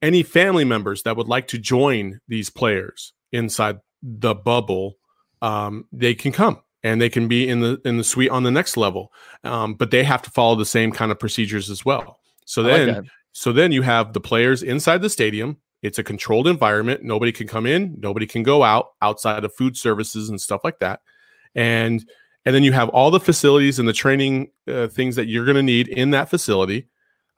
Any 0.00 0.22
family 0.22 0.64
members 0.64 1.02
that 1.02 1.16
would 1.16 1.28
like 1.28 1.48
to 1.48 1.58
join 1.58 2.20
these 2.28 2.50
players 2.50 3.12
inside 3.32 3.80
the 4.02 4.34
bubble, 4.34 4.96
um, 5.40 5.86
they 5.92 6.14
can 6.14 6.32
come 6.32 6.62
and 6.82 7.00
they 7.00 7.08
can 7.08 7.28
be 7.28 7.48
in 7.48 7.60
the 7.60 7.80
in 7.84 7.96
the 7.96 8.04
suite 8.04 8.30
on 8.30 8.42
the 8.42 8.50
next 8.50 8.76
level, 8.76 9.12
um, 9.44 9.74
but 9.74 9.90
they 9.90 10.04
have 10.04 10.22
to 10.22 10.30
follow 10.30 10.54
the 10.56 10.66
same 10.66 10.92
kind 10.92 11.12
of 11.12 11.18
procedures 11.18 11.70
as 11.70 11.84
well. 11.84 12.20
So 12.44 12.62
I 12.62 12.66
then, 12.66 12.86
that. 12.88 13.04
so 13.32 13.52
then 13.52 13.72
you 13.72 13.82
have 13.82 14.12
the 14.12 14.20
players 14.20 14.62
inside 14.62 15.02
the 15.02 15.10
stadium. 15.10 15.58
It's 15.82 15.98
a 15.98 16.04
controlled 16.04 16.46
environment. 16.46 17.02
Nobody 17.02 17.32
can 17.32 17.48
come 17.48 17.66
in, 17.66 17.96
nobody 17.98 18.26
can 18.26 18.42
go 18.42 18.62
out 18.62 18.88
outside 19.00 19.44
of 19.44 19.54
food 19.54 19.76
services 19.76 20.28
and 20.28 20.40
stuff 20.40 20.62
like 20.64 20.78
that. 20.80 21.00
And 21.54 22.04
and 22.44 22.54
then 22.54 22.64
you 22.64 22.72
have 22.72 22.88
all 22.88 23.10
the 23.10 23.20
facilities 23.20 23.78
and 23.78 23.88
the 23.88 23.92
training 23.92 24.50
uh, 24.66 24.88
things 24.88 25.16
that 25.16 25.26
you're 25.26 25.44
going 25.44 25.56
to 25.56 25.62
need 25.62 25.88
in 25.88 26.10
that 26.10 26.28
facility. 26.28 26.88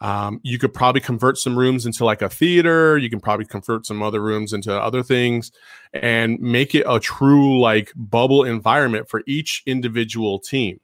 Um, 0.05 0.39
you 0.43 0.59
could 0.59 0.75
probably 0.75 1.01
convert 1.01 1.39
some 1.39 1.59
rooms 1.59 1.87
into 1.87 2.05
like 2.05 2.21
a 2.21 2.29
theater. 2.29 2.99
You 2.99 3.09
can 3.09 3.21
probably 3.21 3.47
convert 3.47 3.87
some 3.87 4.03
other 4.03 4.21
rooms 4.21 4.53
into 4.53 4.71
other 4.71 5.03
things 5.03 5.51
and 5.95 6.39
make 6.41 6.75
it 6.75 6.85
a 6.87 7.01
true 7.01 7.59
like 7.59 7.91
bubble 7.97 8.45
environment 8.45 9.09
for 9.09 9.23
each 9.27 9.63
individual 9.65 10.39
team. 10.39 10.79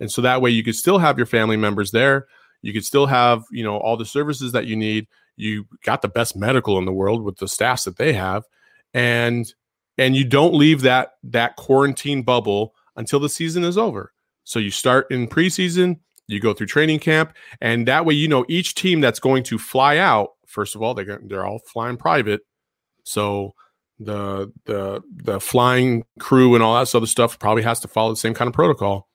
And 0.00 0.12
so 0.12 0.20
that 0.20 0.42
way 0.42 0.50
you 0.50 0.62
could 0.62 0.74
still 0.74 0.98
have 0.98 1.16
your 1.16 1.24
family 1.24 1.56
members 1.56 1.92
there. 1.92 2.26
You 2.60 2.74
could 2.74 2.84
still 2.84 3.06
have, 3.06 3.42
you 3.50 3.64
know, 3.64 3.78
all 3.78 3.96
the 3.96 4.04
services 4.04 4.52
that 4.52 4.66
you 4.66 4.76
need. 4.76 5.06
You 5.36 5.66
got 5.82 6.02
the 6.02 6.08
best 6.08 6.36
medical 6.36 6.76
in 6.76 6.84
the 6.84 6.92
world 6.92 7.22
with 7.22 7.38
the 7.38 7.48
staffs 7.48 7.84
that 7.84 7.96
they 7.96 8.12
have. 8.12 8.44
And 8.92 9.50
and 9.96 10.14
you 10.14 10.24
don't 10.24 10.52
leave 10.52 10.82
that 10.82 11.12
that 11.22 11.56
quarantine 11.56 12.22
bubble 12.22 12.74
until 12.96 13.18
the 13.18 13.30
season 13.30 13.64
is 13.64 13.78
over. 13.78 14.12
So 14.44 14.58
you 14.58 14.70
start 14.70 15.10
in 15.10 15.26
preseason, 15.26 16.00
you 16.28 16.40
go 16.40 16.52
through 16.52 16.66
training 16.66 17.00
camp, 17.00 17.34
and 17.60 17.88
that 17.88 18.04
way 18.04 18.14
you 18.14 18.28
know 18.28 18.44
each 18.48 18.74
team 18.74 19.00
that's 19.00 19.18
going 19.18 19.42
to 19.44 19.58
fly 19.58 19.96
out. 19.96 20.32
First 20.46 20.76
of 20.76 20.82
all, 20.82 20.94
they're 20.94 21.20
they're 21.24 21.46
all 21.46 21.58
flying 21.58 21.96
private, 21.96 22.42
so 23.02 23.54
the 23.98 24.52
the 24.66 25.02
the 25.10 25.40
flying 25.40 26.04
crew 26.20 26.54
and 26.54 26.62
all 26.62 26.78
that 26.78 26.94
other 26.94 27.06
stuff 27.06 27.38
probably 27.38 27.62
has 27.62 27.80
to 27.80 27.88
follow 27.88 28.10
the 28.10 28.16
same 28.16 28.34
kind 28.34 28.48
of 28.48 28.54
protocol. 28.54 29.08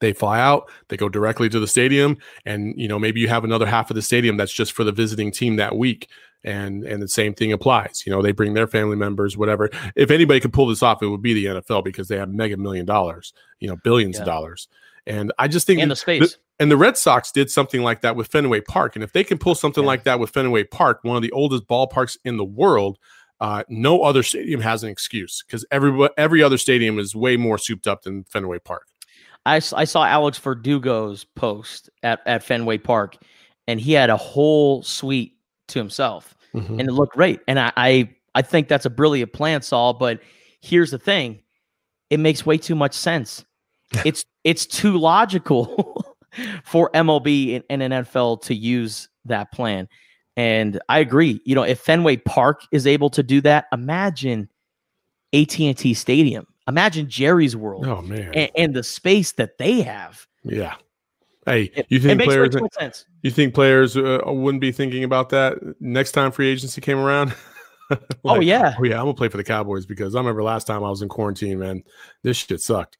They 0.00 0.12
fly 0.12 0.40
out, 0.40 0.68
they 0.88 0.96
go 0.96 1.08
directly 1.08 1.48
to 1.48 1.60
the 1.60 1.68
stadium, 1.68 2.18
and 2.44 2.74
you 2.76 2.88
know 2.88 2.98
maybe 2.98 3.20
you 3.20 3.28
have 3.28 3.44
another 3.44 3.66
half 3.66 3.90
of 3.90 3.94
the 3.94 4.02
stadium 4.02 4.36
that's 4.36 4.52
just 4.52 4.72
for 4.72 4.84
the 4.84 4.92
visiting 4.92 5.30
team 5.30 5.56
that 5.56 5.76
week, 5.76 6.08
and 6.42 6.84
and 6.84 7.00
the 7.00 7.08
same 7.08 7.32
thing 7.32 7.52
applies. 7.52 8.02
You 8.04 8.12
know 8.12 8.20
they 8.20 8.32
bring 8.32 8.54
their 8.54 8.66
family 8.66 8.96
members, 8.96 9.36
whatever. 9.36 9.70
If 9.94 10.10
anybody 10.10 10.40
could 10.40 10.52
pull 10.52 10.66
this 10.66 10.82
off, 10.82 11.02
it 11.02 11.06
would 11.06 11.22
be 11.22 11.34
the 11.34 11.46
NFL 11.46 11.84
because 11.84 12.08
they 12.08 12.18
have 12.18 12.28
mega 12.28 12.56
million 12.56 12.86
dollars, 12.86 13.32
you 13.60 13.68
know, 13.68 13.76
billions 13.84 14.18
of 14.18 14.26
dollars. 14.26 14.68
And 15.06 15.32
I 15.38 15.48
just 15.48 15.66
think 15.66 15.80
And 15.80 15.90
the 15.90 15.96
space. 15.96 16.38
and 16.58 16.70
the 16.70 16.76
Red 16.76 16.96
Sox 16.96 17.30
did 17.30 17.50
something 17.50 17.82
like 17.82 18.00
that 18.02 18.16
with 18.16 18.28
Fenway 18.28 18.60
Park. 18.62 18.96
And 18.96 19.04
if 19.04 19.12
they 19.12 19.24
can 19.24 19.38
pull 19.38 19.54
something 19.54 19.82
Yeah. 19.84 19.88
like 19.88 20.04
that 20.04 20.18
with 20.18 20.30
Fenway 20.30 20.64
Park, 20.64 21.00
one 21.02 21.16
of 21.16 21.22
the 21.22 21.32
oldest 21.32 21.66
ballparks 21.66 22.16
in 22.24 22.36
the 22.38 22.44
world, 22.44 22.98
uh, 23.40 23.64
no 23.68 24.02
other 24.02 24.22
stadium 24.22 24.60
has 24.62 24.82
an 24.82 24.88
excuse 24.90 25.42
because 25.46 25.66
every 25.70 26.08
every 26.16 26.42
other 26.42 26.56
stadium 26.56 26.98
is 26.98 27.14
way 27.14 27.36
more 27.36 27.58
souped 27.58 27.86
up 27.86 28.02
than 28.02 28.24
Fenway 28.24 28.60
Park. 28.60 28.86
I 29.46 29.58
saw 29.58 30.04
Alex 30.06 30.38
Verdugo's 30.38 31.24
post 31.24 31.90
at, 32.02 32.20
at 32.24 32.42
Fenway 32.42 32.78
Park, 32.78 33.18
and 33.66 33.78
he 33.78 33.92
had 33.92 34.08
a 34.08 34.16
whole 34.16 34.82
suite 34.82 35.36
to 35.68 35.78
himself, 35.78 36.34
Mhm. 36.54 36.78
and 36.80 36.88
it 36.88 36.92
looked 36.92 37.12
great. 37.14 37.40
And 37.46 37.58
I, 37.60 37.72
I 37.76 38.08
I 38.34 38.40
think 38.42 38.68
that's 38.68 38.86
a 38.86 38.90
brilliant 38.90 39.34
plan, 39.34 39.60
Saul. 39.60 39.92
But 39.94 40.20
here's 40.62 40.90
the 40.92 40.98
thing: 40.98 41.40
it 42.08 42.20
makes 42.20 42.46
way 42.46 42.56
too 42.56 42.74
much 42.74 42.94
sense. 42.94 43.44
it's 44.04 44.24
it's 44.44 44.66
too 44.66 44.98
logical 44.98 46.04
for 46.64 46.90
MLB 46.92 47.62
and, 47.68 47.82
and 47.82 47.92
NFL 47.92 48.42
to 48.42 48.54
use 48.54 49.08
that 49.24 49.52
plan. 49.52 49.88
And 50.36 50.80
I 50.88 50.98
agree. 50.98 51.40
You 51.44 51.54
know, 51.54 51.62
if 51.62 51.80
Fenway 51.80 52.16
Park 52.16 52.62
is 52.72 52.86
able 52.86 53.10
to 53.10 53.22
do 53.22 53.40
that, 53.42 53.66
imagine 53.72 54.48
AT 55.32 55.58
and 55.60 55.76
T 55.76 55.94
Stadium. 55.94 56.46
Imagine 56.66 57.08
Jerry's 57.08 57.54
World 57.54 57.86
Oh 57.86 58.00
man, 58.00 58.32
and, 58.34 58.50
and 58.56 58.74
the 58.74 58.82
space 58.82 59.32
that 59.32 59.58
they 59.58 59.82
have. 59.82 60.26
yeah. 60.42 60.76
Hey, 61.46 61.70
you 61.88 62.00
think 62.00 62.22
players? 62.22 62.56
You 63.22 63.30
think 63.30 63.52
players 63.52 63.98
uh, 63.98 64.20
wouldn't 64.24 64.62
be 64.62 64.72
thinking 64.72 65.04
about 65.04 65.28
that 65.28 65.58
next 65.78 66.12
time 66.12 66.32
free 66.32 66.48
agency 66.48 66.80
came 66.80 66.96
around? 66.96 67.34
oh 68.24 68.40
yeah, 68.40 68.74
Oh 68.78 68.84
yeah, 68.84 68.94
I'm 68.94 69.04
gonna 69.04 69.14
play 69.14 69.28
for 69.28 69.36
the 69.36 69.44
Cowboys 69.44 69.84
because 69.84 70.14
I 70.14 70.18
remember 70.18 70.42
last 70.42 70.66
time 70.66 70.82
I 70.82 70.88
was 70.88 71.02
in 71.02 71.10
quarantine, 71.10 71.58
man. 71.58 71.84
This 72.22 72.38
shit 72.38 72.60
sucked. 72.62 72.96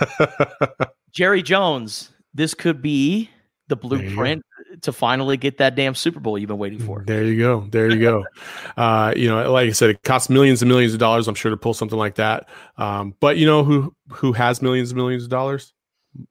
Jerry 1.12 1.42
Jones. 1.42 2.10
This 2.32 2.54
could 2.54 2.82
be 2.82 3.30
the 3.68 3.76
blueprint 3.76 4.44
to 4.82 4.92
finally 4.92 5.36
get 5.36 5.58
that 5.58 5.74
damn 5.76 5.94
Super 5.94 6.20
Bowl 6.20 6.36
you've 6.38 6.48
been 6.48 6.58
waiting 6.58 6.80
for. 6.80 7.04
There 7.06 7.24
you 7.24 7.38
go. 7.38 7.66
There 7.70 7.88
you 7.90 8.00
go. 8.00 8.24
uh, 8.76 9.14
you 9.16 9.28
know, 9.28 9.50
like 9.52 9.68
I 9.68 9.72
said, 9.72 9.90
it 9.90 10.02
costs 10.02 10.28
millions 10.28 10.60
and 10.62 10.68
millions 10.68 10.92
of 10.92 10.98
dollars. 10.98 11.28
I'm 11.28 11.34
sure 11.34 11.50
to 11.50 11.56
pull 11.56 11.74
something 11.74 11.98
like 11.98 12.16
that. 12.16 12.48
Um, 12.76 13.14
but 13.20 13.36
you 13.36 13.46
know 13.46 13.62
who 13.64 13.94
who 14.08 14.32
has 14.32 14.60
millions 14.60 14.90
and 14.90 14.96
millions 14.96 15.24
of 15.24 15.30
dollars? 15.30 15.72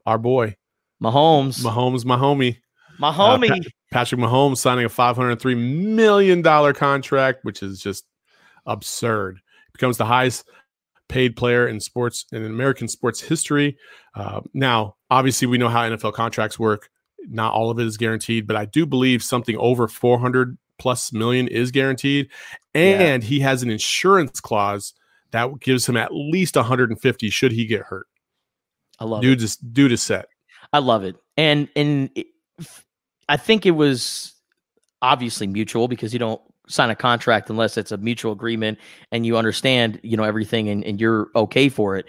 Our 0.06 0.18
boy 0.18 0.56
Mahomes. 1.02 1.64
Mahomes, 1.64 2.06
my 2.06 2.18
homie. 2.18 2.58
My 3.00 3.10
Uh, 3.10 3.38
homie. 3.38 3.50
Pa- 3.50 3.70
Patrick 3.92 4.22
Mahomes 4.22 4.58
signing 4.58 4.86
a 4.86 4.90
$503 4.90 5.58
million 5.58 6.42
contract, 6.74 7.44
which 7.44 7.62
is 7.62 7.80
just 7.80 8.06
absurd. 8.66 9.38
It 9.38 9.74
Becomes 9.74 9.98
the 9.98 10.06
highest 10.06 10.48
paid 11.14 11.36
player 11.36 11.68
in 11.68 11.80
sports 11.80 12.26
in 12.32 12.44
American 12.44 12.88
sports 12.88 13.22
history. 13.22 13.78
Uh, 14.16 14.42
now, 14.56 14.96
obviously, 15.12 15.48
we 15.48 15.60
know 15.60 15.70
how 15.70 15.88
NFL 15.88 16.14
contracts 16.14 16.58
work. 16.58 16.90
Not 17.28 17.54
all 17.54 17.70
of 17.70 17.80
it 17.80 17.86
is 17.86 17.98
guaranteed, 17.98 18.48
but 18.48 18.56
I 18.56 18.66
do 18.66 18.88
believe 18.88 19.22
something 19.22 19.56
over 19.58 19.88
400 19.88 20.58
plus 20.80 21.14
million 21.14 21.48
is 21.48 21.70
guaranteed. 21.70 22.30
And 22.74 23.24
he 23.24 23.40
has 23.42 23.62
an 23.62 23.70
insurance 23.70 24.40
clause 24.40 24.96
that 25.32 25.60
gives 25.60 25.88
him 25.88 25.98
at 25.98 26.10
least 26.12 26.56
150 26.56 27.30
should 27.30 27.52
he 27.52 27.68
get 27.68 27.82
hurt. 27.82 28.08
I 29.00 29.06
love 29.06 29.24
it. 29.24 29.28
Dude 29.28 29.42
is 29.44 29.56
dude 29.58 29.92
is 29.92 30.02
set. 30.02 30.26
I 30.74 30.80
love 30.80 31.04
it. 31.04 31.16
And 31.38 31.70
and 31.76 32.10
it, 32.16 32.26
I 33.30 33.38
think 33.38 33.68
it 33.68 33.72
was 33.72 34.34
obviously 35.02 35.46
mutual 35.46 35.88
because 35.88 36.12
you 36.12 36.20
don't 36.20 36.42
sign 36.68 36.90
a 36.90 36.96
contract 36.96 37.50
unless 37.50 37.78
it's 37.78 37.92
a 37.92 37.98
mutual 37.98 38.32
agreement 38.32 38.80
and 39.12 39.26
you 39.26 39.38
understand, 39.38 40.00
you 40.04 40.16
know, 40.16 40.24
everything 40.24 40.70
and, 40.70 40.84
and 40.86 41.00
you're 41.00 41.30
okay 41.36 41.70
for 41.70 41.98
it. 41.98 42.06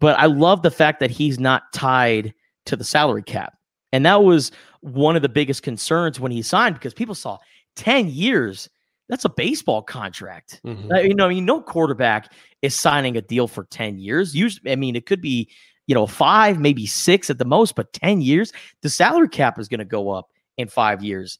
But 0.00 0.18
I 0.18 0.26
love 0.26 0.62
the 0.62 0.70
fact 0.70 1.00
that 1.00 1.10
he's 1.10 1.38
not 1.38 1.72
tied 1.72 2.34
to 2.66 2.76
the 2.76 2.84
salary 2.84 3.22
cap. 3.22 3.54
And 3.92 4.04
that 4.06 4.22
was 4.22 4.52
one 4.80 5.16
of 5.16 5.22
the 5.22 5.28
biggest 5.28 5.62
concerns 5.62 6.20
when 6.20 6.30
he 6.30 6.42
signed 6.42 6.74
because 6.74 6.94
people 6.94 7.14
saw 7.14 7.38
10 7.76 8.08
years. 8.08 8.68
That's 9.08 9.24
a 9.24 9.30
baseball 9.30 9.82
contract. 9.82 10.60
Mhm. 10.64 10.92
Uh, 10.92 11.00
you 11.00 11.14
know, 11.14 11.26
I 11.26 11.30
mean, 11.30 11.46
no 11.46 11.62
quarterback 11.62 12.32
is 12.60 12.74
signing 12.74 13.16
a 13.16 13.22
deal 13.22 13.48
for 13.48 13.64
10 13.64 13.98
years. 13.98 14.34
Usually, 14.34 14.70
I 14.70 14.76
mean, 14.76 14.94
it 14.94 15.06
could 15.06 15.22
be, 15.22 15.50
you 15.86 15.94
know, 15.94 16.06
five, 16.06 16.60
maybe 16.60 16.84
six 16.84 17.30
at 17.30 17.38
the 17.38 17.46
most, 17.46 17.74
but 17.74 17.92
10 17.94 18.20
years, 18.20 18.52
the 18.82 18.90
salary 18.90 19.28
cap 19.28 19.58
is 19.58 19.68
going 19.68 19.78
to 19.78 19.86
go 19.86 20.10
up 20.10 20.28
in 20.58 20.68
five 20.68 21.02
years. 21.02 21.38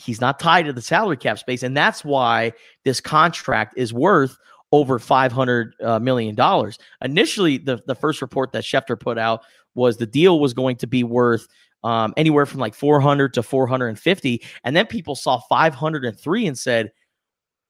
He's 0.00 0.20
not 0.20 0.38
tied 0.38 0.66
to 0.66 0.72
the 0.72 0.82
salary 0.82 1.16
cap 1.16 1.38
space. 1.38 1.62
And 1.62 1.76
that's 1.76 2.04
why 2.04 2.52
this 2.84 3.00
contract 3.00 3.74
is 3.76 3.92
worth 3.92 4.36
over 4.72 4.98
500 4.98 5.74
uh, 5.82 5.98
million 5.98 6.34
dollars. 6.34 6.78
Initially, 7.02 7.58
the, 7.58 7.82
the 7.86 7.94
first 7.94 8.22
report 8.22 8.52
that 8.52 8.64
Schefter 8.64 8.98
put 8.98 9.18
out 9.18 9.42
was 9.74 9.96
the 9.96 10.06
deal 10.06 10.40
was 10.40 10.54
going 10.54 10.76
to 10.76 10.86
be 10.86 11.04
worth 11.04 11.46
um, 11.82 12.12
anywhere 12.16 12.46
from 12.46 12.60
like 12.60 12.74
400 12.74 13.34
to 13.34 13.42
450. 13.42 14.42
And 14.64 14.76
then 14.76 14.86
people 14.86 15.16
saw 15.16 15.40
503 15.48 16.46
and 16.46 16.58
said, 16.58 16.92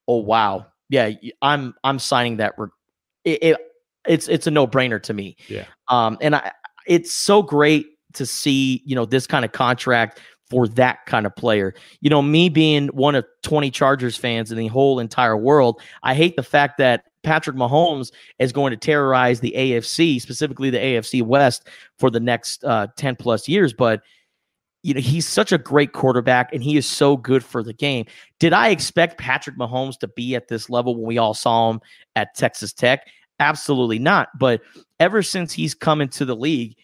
oh, 0.08 0.18
wow. 0.18 0.66
Yeah, 0.88 1.12
I'm 1.40 1.72
I'm 1.84 2.00
signing 2.00 2.38
that. 2.38 2.54
Re- 2.58 2.68
it, 3.24 3.38
it, 3.42 3.56
it's 4.08 4.26
it's 4.26 4.48
a 4.48 4.50
no 4.50 4.66
brainer 4.66 5.00
to 5.04 5.14
me. 5.14 5.36
Yeah. 5.46 5.66
Um, 5.86 6.18
and 6.20 6.34
I, 6.34 6.50
it's 6.86 7.12
so 7.12 7.42
great 7.42 7.86
to 8.14 8.26
see 8.26 8.82
you 8.84 8.96
know 8.96 9.04
this 9.04 9.26
kind 9.26 9.44
of 9.44 9.52
contract 9.52 10.18
for 10.50 10.66
that 10.66 11.06
kind 11.06 11.24
of 11.24 11.34
player. 11.36 11.74
You 12.00 12.10
know, 12.10 12.20
me 12.20 12.48
being 12.48 12.88
one 12.88 13.14
of 13.14 13.24
20 13.42 13.70
Chargers 13.70 14.16
fans 14.16 14.50
in 14.50 14.58
the 14.58 14.66
whole 14.66 14.98
entire 14.98 15.36
world, 15.36 15.80
I 16.02 16.14
hate 16.14 16.36
the 16.36 16.42
fact 16.42 16.76
that 16.78 17.04
Patrick 17.22 17.56
Mahomes 17.56 18.12
is 18.38 18.52
going 18.52 18.72
to 18.72 18.76
terrorize 18.76 19.40
the 19.40 19.54
AFC, 19.56 20.20
specifically 20.20 20.70
the 20.70 20.78
AFC 20.78 21.22
West, 21.22 21.68
for 21.98 22.10
the 22.10 22.20
next 22.20 22.64
uh, 22.64 22.88
10 22.96 23.16
plus 23.16 23.48
years. 23.48 23.72
But 23.72 24.02
you 24.82 24.94
know, 24.94 25.00
he's 25.00 25.28
such 25.28 25.52
a 25.52 25.58
great 25.58 25.92
quarterback 25.92 26.52
and 26.52 26.62
he 26.62 26.76
is 26.76 26.86
so 26.86 27.16
good 27.16 27.44
for 27.44 27.62
the 27.62 27.74
game. 27.74 28.06
Did 28.38 28.52
I 28.52 28.70
expect 28.70 29.18
Patrick 29.18 29.56
Mahomes 29.56 29.98
to 29.98 30.08
be 30.08 30.34
at 30.34 30.48
this 30.48 30.70
level 30.70 30.96
when 30.96 31.06
we 31.06 31.18
all 31.18 31.34
saw 31.34 31.70
him 31.70 31.80
at 32.16 32.34
Texas 32.34 32.72
Tech? 32.72 33.06
Absolutely 33.40 33.98
not. 33.98 34.30
But 34.38 34.62
ever 34.98 35.22
since 35.22 35.52
he's 35.52 35.74
come 35.74 36.00
into 36.00 36.24
the 36.24 36.36
league, 36.36 36.76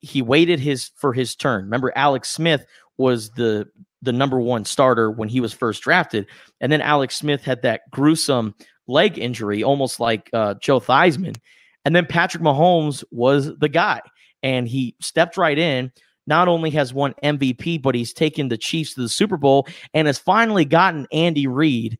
he, 0.00 0.22
waited 0.22 0.60
his 0.60 0.90
for 0.96 1.12
his 1.12 1.34
turn. 1.34 1.64
Remember, 1.64 1.92
Alex 1.96 2.30
Smith 2.30 2.66
was 2.96 3.30
the 3.30 3.68
the 4.02 4.12
number 4.12 4.38
one 4.38 4.64
starter 4.64 5.10
when 5.10 5.28
he 5.28 5.40
was 5.40 5.52
first 5.52 5.82
drafted, 5.82 6.26
and 6.60 6.70
then 6.70 6.80
Alex 6.80 7.16
Smith 7.16 7.42
had 7.42 7.62
that 7.62 7.82
gruesome 7.90 8.54
leg 8.86 9.18
injury, 9.18 9.62
almost 9.62 10.00
like 10.00 10.30
uh, 10.32 10.54
Joe 10.54 10.80
Theismann, 10.80 11.36
and 11.84 11.94
then 11.94 12.06
Patrick 12.06 12.42
Mahomes 12.42 13.04
was 13.10 13.56
the 13.58 13.68
guy, 13.68 14.00
and 14.42 14.68
he 14.68 14.94
stepped 15.00 15.36
right 15.36 15.58
in. 15.58 15.92
Not 16.26 16.46
only 16.46 16.68
has 16.70 16.92
won 16.92 17.14
MVP, 17.24 17.80
but 17.80 17.94
he's 17.94 18.12
taken 18.12 18.48
the 18.48 18.58
Chiefs 18.58 18.92
to 18.94 19.00
the 19.00 19.08
Super 19.08 19.38
Bowl 19.38 19.66
and 19.94 20.06
has 20.06 20.18
finally 20.18 20.66
gotten 20.66 21.06
Andy 21.10 21.46
Reid 21.46 21.98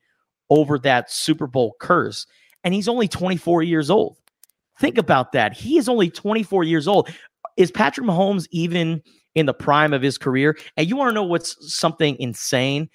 over 0.51 0.79
that 0.81 1.11
Super 1.11 1.47
Bowl 1.47 1.77
curse. 1.81 2.27
And 2.63 2.75
he's 2.75 2.89
only 2.89 3.09
24 3.09 3.63
years 3.63 3.89
old. 3.89 4.19
Think 4.79 4.99
about 4.99 5.33
that. 5.33 5.55
He 5.55 5.77
is 5.77 5.89
only 5.89 6.11
24 6.11 6.65
years 6.65 6.87
old. 6.87 7.09
Is 7.59 7.71
Patrick 7.73 8.07
Mahomes 8.07 8.47
even 8.53 9.03
in 9.35 9.47
the 9.47 9.53
prime 9.53 9.93
of 9.93 10.01
his 10.01 10.17
career? 10.17 10.57
And 10.77 10.89
you 10.89 10.97
want 10.97 11.11
to 11.11 11.15
know 11.15 11.25
what's 11.25 11.57
something 11.75 12.17
insane? 12.19 12.89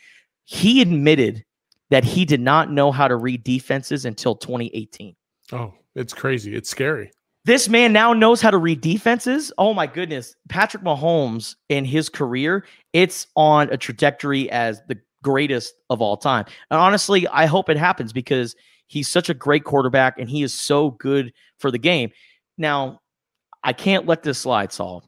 He 0.45 0.81
admitted 0.81 1.43
that 1.89 2.03
he 2.03 2.25
did 2.25 2.41
not 2.41 2.71
know 2.71 2.91
how 2.91 3.07
to 3.07 3.15
read 3.15 3.43
defenses 3.43 4.05
until 4.05 4.35
2018. 4.35 5.15
Oh, 5.51 5.73
it's 5.95 6.13
crazy. 6.13 6.55
It's 6.55 6.69
scary. 6.69 7.11
This 7.45 7.67
man 7.67 7.91
now 7.91 8.13
knows 8.13 8.41
how 8.41 8.51
to 8.51 8.57
read 8.57 8.79
defenses. 8.79 9.51
Oh 9.57 9.73
my 9.73 9.85
goodness. 9.85 10.33
Patrick 10.47 10.81
Mahomes 10.81 11.55
in 11.67 11.83
his 11.83 12.07
career, 12.07 12.65
it's 12.93 13.27
on 13.35 13.69
a 13.69 13.75
trajectory 13.75 14.49
as 14.49 14.81
the 14.87 14.97
greatest 15.23 15.73
of 15.89 16.01
all 16.01 16.15
time. 16.15 16.45
And 16.71 16.79
honestly, 16.79 17.27
I 17.27 17.47
hope 17.47 17.69
it 17.69 17.77
happens 17.77 18.13
because 18.13 18.55
he's 18.87 19.09
such 19.09 19.29
a 19.29 19.33
great 19.33 19.65
quarterback 19.65 20.17
and 20.17 20.29
he 20.29 20.41
is 20.41 20.53
so 20.53 20.91
good 20.91 21.33
for 21.59 21.69
the 21.69 21.77
game. 21.77 22.11
Now, 22.57 23.01
I 23.63 23.73
can't 23.73 24.05
let 24.05 24.23
this 24.23 24.39
slide, 24.39 24.71
Saul. 24.71 25.03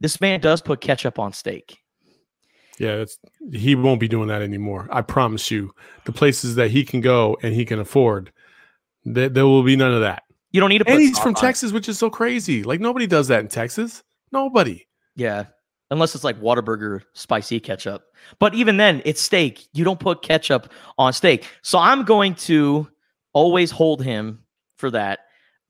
This 0.00 0.20
man 0.20 0.40
does 0.40 0.60
put 0.60 0.80
ketchup 0.80 1.18
on 1.18 1.32
steak. 1.32 1.78
Yeah, 2.78 2.96
it's, 2.96 3.18
he 3.52 3.74
won't 3.74 4.00
be 4.00 4.08
doing 4.08 4.28
that 4.28 4.42
anymore. 4.42 4.88
I 4.90 5.02
promise 5.02 5.50
you. 5.50 5.72
The 6.04 6.12
places 6.12 6.56
that 6.56 6.70
he 6.70 6.84
can 6.84 7.00
go 7.00 7.38
and 7.42 7.54
he 7.54 7.64
can 7.64 7.78
afford, 7.78 8.32
there, 9.04 9.28
there 9.28 9.46
will 9.46 9.62
be 9.62 9.76
none 9.76 9.94
of 9.94 10.00
that. 10.00 10.24
You 10.50 10.60
don't 10.60 10.70
need 10.70 10.78
to 10.78 10.84
put 10.84 10.94
And 10.94 11.02
he's 11.02 11.18
from 11.18 11.32
it. 11.32 11.38
Texas, 11.38 11.72
which 11.72 11.88
is 11.88 11.98
so 11.98 12.10
crazy. 12.10 12.62
Like 12.62 12.80
nobody 12.80 13.06
does 13.06 13.28
that 13.28 13.40
in 13.40 13.48
Texas. 13.48 14.02
Nobody. 14.32 14.86
Yeah. 15.16 15.46
Unless 15.90 16.14
it's 16.14 16.24
like 16.24 16.40
Whataburger 16.40 17.02
spicy 17.12 17.60
ketchup. 17.60 18.04
But 18.38 18.54
even 18.54 18.76
then, 18.76 19.02
it's 19.04 19.20
steak. 19.20 19.66
You 19.72 19.84
don't 19.84 20.00
put 20.00 20.22
ketchup 20.22 20.70
on 20.98 21.12
steak. 21.12 21.46
So 21.62 21.78
I'm 21.78 22.04
going 22.04 22.34
to 22.36 22.88
always 23.32 23.70
hold 23.70 24.02
him 24.02 24.40
for 24.76 24.90
that. 24.90 25.20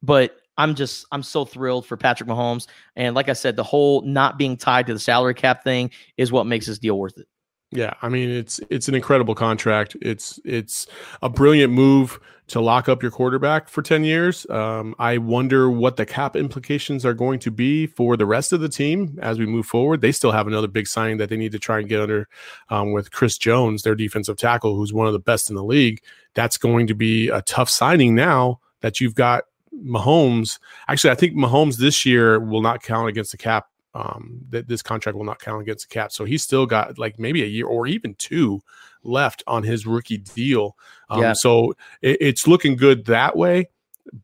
But 0.02 0.36
I'm 0.56 0.74
just, 0.74 1.06
I'm 1.12 1.22
so 1.22 1.44
thrilled 1.44 1.86
for 1.86 1.96
Patrick 1.96 2.28
Mahomes. 2.28 2.66
And 2.96 3.14
like 3.14 3.28
I 3.28 3.32
said, 3.32 3.56
the 3.56 3.64
whole 3.64 4.02
not 4.02 4.38
being 4.38 4.56
tied 4.56 4.86
to 4.86 4.94
the 4.94 5.00
salary 5.00 5.34
cap 5.34 5.64
thing 5.64 5.90
is 6.16 6.30
what 6.32 6.46
makes 6.46 6.66
this 6.66 6.78
deal 6.78 6.98
worth 6.98 7.18
it. 7.18 7.26
Yeah, 7.74 7.94
I 8.02 8.08
mean 8.08 8.30
it's 8.30 8.60
it's 8.70 8.86
an 8.86 8.94
incredible 8.94 9.34
contract. 9.34 9.96
It's 10.00 10.38
it's 10.44 10.86
a 11.22 11.28
brilliant 11.28 11.72
move 11.72 12.20
to 12.46 12.60
lock 12.60 12.88
up 12.88 13.02
your 13.02 13.10
quarterback 13.10 13.68
for 13.68 13.82
10 13.82 14.04
years. 14.04 14.48
Um, 14.50 14.94
I 14.98 15.18
wonder 15.18 15.70
what 15.70 15.96
the 15.96 16.06
cap 16.06 16.36
implications 16.36 17.04
are 17.04 17.14
going 17.14 17.38
to 17.40 17.50
be 17.50 17.86
for 17.86 18.16
the 18.16 18.26
rest 18.26 18.52
of 18.52 18.60
the 18.60 18.68
team 18.68 19.18
as 19.20 19.38
we 19.38 19.46
move 19.46 19.66
forward. 19.66 20.02
They 20.02 20.12
still 20.12 20.30
have 20.30 20.46
another 20.46 20.68
big 20.68 20.86
signing 20.86 21.16
that 21.16 21.30
they 21.30 21.36
need 21.36 21.52
to 21.52 21.58
try 21.58 21.78
and 21.78 21.88
get 21.88 22.00
under 22.00 22.28
um, 22.68 22.92
with 22.92 23.10
Chris 23.10 23.38
Jones, 23.38 23.82
their 23.82 23.94
defensive 23.94 24.36
tackle, 24.36 24.76
who's 24.76 24.92
one 24.92 25.06
of 25.06 25.14
the 25.14 25.18
best 25.18 25.48
in 25.48 25.56
the 25.56 25.64
league. 25.64 26.02
That's 26.34 26.58
going 26.58 26.86
to 26.88 26.94
be 26.94 27.28
a 27.28 27.40
tough 27.42 27.70
signing 27.70 28.14
now 28.14 28.60
that 28.82 29.00
you've 29.00 29.14
got 29.14 29.44
Mahomes. 29.82 30.58
Actually, 30.88 31.10
I 31.10 31.14
think 31.16 31.34
Mahomes 31.34 31.76
this 31.76 32.04
year 32.04 32.40
will 32.40 32.62
not 32.62 32.82
count 32.82 33.08
against 33.08 33.32
the 33.32 33.38
cap. 33.38 33.66
Um, 33.96 34.40
that 34.50 34.66
this 34.66 34.82
contract 34.82 35.16
will 35.16 35.24
not 35.24 35.38
count 35.38 35.62
against 35.62 35.88
the 35.88 35.94
cap. 35.94 36.10
So 36.10 36.24
he's 36.24 36.42
still 36.42 36.66
got 36.66 36.98
like 36.98 37.16
maybe 37.16 37.44
a 37.44 37.46
year 37.46 37.66
or 37.66 37.86
even 37.86 38.16
two 38.16 38.60
left 39.04 39.44
on 39.46 39.62
his 39.62 39.86
rookie 39.86 40.18
deal. 40.18 40.76
Um, 41.08 41.20
Yeah. 41.22 41.32
So 41.34 41.74
it, 42.02 42.18
it's 42.20 42.48
looking 42.48 42.74
good 42.74 43.04
that 43.04 43.36
way. 43.36 43.68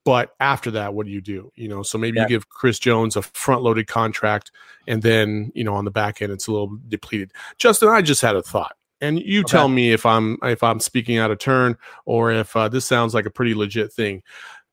But 0.04 0.34
after 0.40 0.72
that, 0.72 0.92
what 0.92 1.06
do 1.06 1.12
you 1.12 1.20
do? 1.20 1.52
You 1.54 1.68
know, 1.68 1.84
so 1.84 1.98
maybe 1.98 2.16
Yeah. 2.16 2.24
you 2.24 2.28
give 2.30 2.48
Chris 2.48 2.80
Jones 2.80 3.14
a 3.14 3.22
front 3.22 3.62
loaded 3.62 3.86
contract 3.86 4.50
and 4.88 5.02
then, 5.02 5.52
you 5.54 5.62
know, 5.62 5.74
on 5.74 5.84
the 5.84 5.90
back 5.92 6.20
end, 6.20 6.32
it's 6.32 6.48
a 6.48 6.52
little 6.52 6.76
depleted. 6.88 7.32
Justin, 7.56 7.90
I 7.90 8.02
just 8.02 8.22
had 8.22 8.34
a 8.34 8.42
thought. 8.42 8.76
And 9.00 9.20
you 9.20 9.40
Okay. 9.40 9.52
tell 9.52 9.68
me 9.68 9.92
if 9.92 10.04
I'm 10.04 10.36
if 10.42 10.62
I'm 10.64 10.80
speaking 10.80 11.16
out 11.16 11.30
of 11.30 11.38
turn 11.38 11.78
or 12.06 12.32
if 12.32 12.54
uh, 12.56 12.68
this 12.68 12.84
sounds 12.84 13.14
like 13.14 13.24
a 13.24 13.30
pretty 13.30 13.54
legit 13.54 13.92
thing 13.92 14.22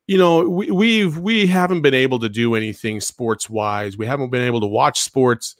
you 0.07 0.17
know 0.17 0.47
we, 0.47 0.71
we've 0.71 1.17
we 1.17 1.45
haven't 1.45 1.81
been 1.81 1.93
able 1.93 2.19
to 2.19 2.29
do 2.29 2.55
anything 2.55 2.99
sports 2.99 3.49
wise 3.49 3.97
we 3.97 4.05
haven't 4.05 4.31
been 4.31 4.41
able 4.41 4.61
to 4.61 4.67
watch 4.67 5.01
sports. 5.01 5.55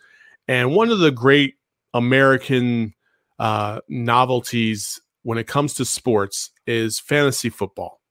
And 0.48 0.74
one 0.74 0.90
of 0.90 1.00
the 1.00 1.12
great 1.12 1.56
american 1.94 2.94
uh, 3.38 3.82
novelties 3.88 5.00
when 5.24 5.38
it 5.38 5.46
comes 5.46 5.76
to 5.76 5.86
sports 5.86 6.52
is 6.66 7.00
fantasy 7.00 7.50
football. 7.50 8.02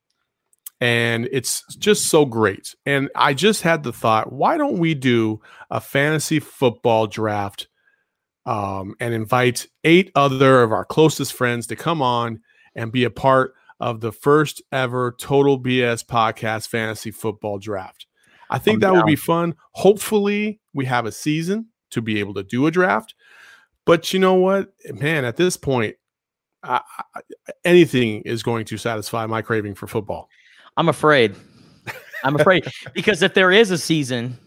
And 0.78 1.28
it's 1.32 1.64
just 1.76 2.06
so 2.06 2.26
great. 2.26 2.74
And 2.84 3.10
i 3.16 3.32
just 3.32 3.62
had 3.62 3.82
the 3.82 3.92
thought 3.92 4.32
why 4.32 4.58
don't 4.58 4.78
we 4.78 4.94
do 4.94 5.40
a 5.70 5.80
fantasy 5.80 6.38
football 6.38 7.06
draft 7.06 7.68
um, 8.44 8.94
and 9.00 9.12
invite 9.12 9.66
eight 9.82 10.12
other 10.14 10.62
of 10.62 10.70
our 10.70 10.84
closest 10.84 11.32
friends 11.32 11.66
to 11.68 11.76
come 11.76 12.02
on 12.02 12.40
and 12.76 12.92
be 12.92 13.04
a 13.04 13.10
part 13.10 13.54
of 13.80 14.00
the 14.00 14.12
first 14.12 14.62
ever 14.72 15.14
Total 15.18 15.60
BS 15.60 16.04
podcast 16.04 16.68
fantasy 16.68 17.10
football 17.10 17.58
draft. 17.58 18.06
I 18.48 18.58
think 18.58 18.76
I'm 18.76 18.80
that 18.80 18.94
would 18.94 19.06
be 19.06 19.16
fun. 19.16 19.54
Hopefully, 19.72 20.60
we 20.72 20.84
have 20.84 21.06
a 21.06 21.12
season 21.12 21.66
to 21.90 22.00
be 22.00 22.20
able 22.20 22.34
to 22.34 22.42
do 22.42 22.66
a 22.66 22.70
draft. 22.70 23.14
But 23.84 24.12
you 24.12 24.18
know 24.18 24.34
what, 24.34 24.72
man, 24.92 25.24
at 25.24 25.36
this 25.36 25.56
point, 25.56 25.96
I, 26.62 26.80
I, 27.14 27.20
anything 27.64 28.22
is 28.22 28.42
going 28.42 28.64
to 28.66 28.76
satisfy 28.76 29.26
my 29.26 29.42
craving 29.42 29.74
for 29.74 29.86
football. 29.86 30.28
I'm 30.76 30.88
afraid. 30.88 31.34
I'm 32.24 32.34
afraid 32.34 32.66
because 32.94 33.22
if 33.22 33.34
there 33.34 33.52
is 33.52 33.70
a 33.70 33.78
season, 33.78 34.38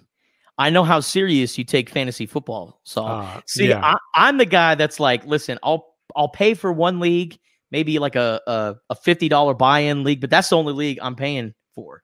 I 0.58 0.70
know 0.70 0.84
how 0.84 1.00
serious 1.00 1.58
you 1.58 1.64
take 1.64 1.90
fantasy 1.90 2.26
football. 2.26 2.82
So 2.84 3.06
Uh, 3.06 3.42
see, 3.46 3.70
yeah. 3.70 3.84
I, 3.84 3.98
I'm 4.16 4.38
the 4.38 4.46
guy 4.46 4.76
that's 4.76 5.00
like, 5.00 5.26
listen, 5.26 5.58
I'll 5.64 5.96
I'll 6.16 6.30
pay 6.30 6.54
for 6.54 6.74
one 6.74 7.00
league, 7.00 7.40
maybe 7.72 8.00
like 8.00 8.16
a 8.16 8.42
a, 8.48 8.76
a 8.90 8.96
fifty 8.96 9.30
dollar 9.30 9.54
buy 9.54 9.80
in 9.80 10.04
league, 10.04 10.22
but 10.22 10.30
that's 10.30 10.50
the 10.50 10.58
only 10.58 10.74
league 10.74 11.00
I'm 11.02 11.16
paying 11.16 11.54
for. 11.76 12.02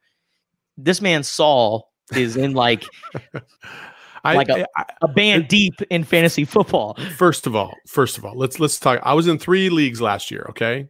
This 0.78 1.02
man 1.02 1.24
Saul 1.24 1.92
is 2.16 2.36
in 2.38 2.54
like 2.54 2.84
I, 4.24 4.36
like 4.36 4.50
a- 4.50 4.66
I- 4.76 4.86
a 5.02 5.08
band 5.08 5.48
deep 5.48 5.76
in 5.90 6.04
fantasy 6.04 6.46
football. 6.46 6.96
first 7.16 7.46
of 7.48 7.56
all, 7.56 7.74
first 7.88 8.18
of 8.18 8.26
all, 8.26 8.36
let's 8.36 8.60
let's 8.60 8.80
talk. 8.80 9.00
I 9.04 9.14
was 9.14 9.28
in 9.28 9.38
three 9.38 9.70
leagues 9.70 10.02
last 10.02 10.32
year. 10.32 10.48
Okay, 10.50 10.88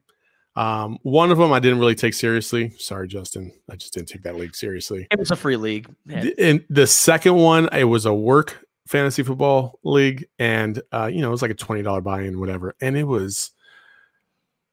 um, 0.55 0.97
one 1.03 1.31
of 1.31 1.37
them 1.37 1.51
I 1.51 1.59
didn't 1.59 1.79
really 1.79 1.95
take 1.95 2.13
seriously. 2.13 2.71
Sorry, 2.77 3.07
Justin, 3.09 3.51
I 3.69 3.75
just 3.75 3.93
didn't 3.93 4.07
take 4.07 4.23
that 4.23 4.35
league 4.37 4.55
seriously. 4.55 5.07
It 5.11 5.19
was 5.19 5.31
a 5.31 5.35
free 5.35 5.57
league. 5.57 5.93
And 6.09 6.63
the 6.69 6.87
second 6.87 7.35
one, 7.35 7.67
it 7.73 7.83
was 7.83 8.05
a 8.05 8.13
work 8.13 8.65
fantasy 8.87 9.21
football 9.23 9.79
league, 9.83 10.25
and 10.39 10.81
uh, 10.93 11.07
you 11.07 11.19
know 11.21 11.27
it 11.27 11.31
was 11.31 11.41
like 11.41 11.51
a 11.51 11.55
twenty 11.55 11.81
dollar 11.81 12.01
buy 12.01 12.21
in, 12.21 12.39
whatever, 12.39 12.73
and 12.79 12.95
it 12.97 13.03
was, 13.03 13.51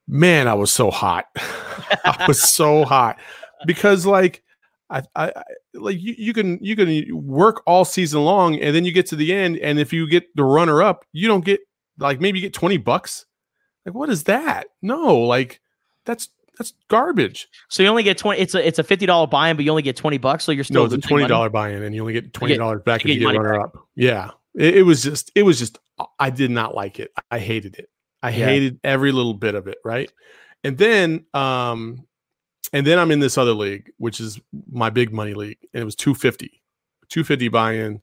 man, 0.07 0.47
I 0.47 0.53
was 0.53 0.71
so 0.71 0.91
hot. 0.91 1.25
I 1.35 2.25
was 2.27 2.41
so 2.55 2.85
hot 2.85 3.17
because 3.65 4.05
like. 4.05 4.41
I, 4.89 5.01
I 5.15 5.29
I- 5.29 5.43
like 5.75 5.99
you, 5.99 6.13
you 6.19 6.33
can 6.33 6.59
you 6.61 6.75
can 6.75 7.25
work 7.25 7.63
all 7.65 7.83
season 7.83 8.23
long 8.23 8.59
and 8.59 8.75
then 8.75 8.85
you 8.85 8.91
get 8.91 9.07
to 9.07 9.15
the 9.15 9.33
end 9.33 9.57
and 9.57 9.79
if 9.79 9.91
you 9.91 10.07
get 10.07 10.23
the 10.35 10.43
runner 10.43 10.83
up 10.83 11.03
you 11.13 11.27
don't 11.27 11.43
get 11.43 11.61
like 11.97 12.21
maybe 12.21 12.37
you 12.37 12.43
get 12.45 12.53
20 12.53 12.77
bucks 12.77 13.25
like 13.83 13.95
what 13.95 14.09
is 14.11 14.25
that 14.25 14.67
no 14.83 15.17
like 15.17 15.61
that's 16.05 16.29
that's 16.59 16.73
garbage 16.89 17.47
So 17.69 17.81
you 17.81 17.89
only 17.89 18.03
get 18.03 18.19
twenty. 18.19 18.39
It's 18.41 18.53
a 18.53 18.67
it's 18.67 18.77
a 18.77 18.83
fifty 18.83 19.07
dollar 19.07 19.25
buy 19.25 19.49
in, 19.49 19.55
but 19.55 19.65
you 19.65 19.71
only 19.71 19.81
get 19.81 19.95
twenty 19.95 20.19
bucks. 20.19 20.43
So 20.43 20.51
you're 20.51 20.63
still 20.63 20.87
no 20.87 20.93
it's 20.93 21.05
a 21.05 21.09
$20 21.09 21.27
money. 21.29 21.49
buy-in 21.49 21.81
and 21.81 21.95
you 21.95 22.01
only 22.01 22.13
get 22.13 22.31
$20 22.33 22.83
back 22.85 23.03
you 23.03 23.13
if 23.13 23.19
you 23.19 23.27
get 23.31 23.35
runner 23.37 23.59
up 23.59 23.75
yeah 23.95 24.29
it, 24.53 24.77
it 24.77 24.83
was 24.83 25.01
just 25.01 25.31
it 25.33 25.41
was 25.41 25.57
just 25.57 25.79
i 26.19 26.29
did 26.29 26.51
not 26.51 26.75
like 26.75 26.99
it 26.99 27.11
i 27.31 27.39
hated 27.39 27.77
it 27.79 27.89
i 28.23 28.29
Yeah. 28.31 28.45
hated 28.47 28.79
every 28.83 29.11
little 29.11 29.35
bit 29.35 29.53
of 29.53 29.67
it 29.67 29.77
right? 29.85 30.11
And 30.63 30.77
then 30.77 31.25
um 31.35 32.07
and 32.71 32.87
then 32.87 32.97
i'm 32.97 33.11
in 33.11 33.19
this 33.19 33.37
other 33.37 33.53
league 33.53 33.91
which 33.97 34.19
is 34.19 34.39
my 34.71 34.89
big 34.89 35.13
money 35.13 35.33
league 35.35 35.59
and 35.73 35.81
it 35.81 35.85
was 35.85 35.95
250 35.95 36.61
250 37.09 37.47
buy-in. 37.49 38.01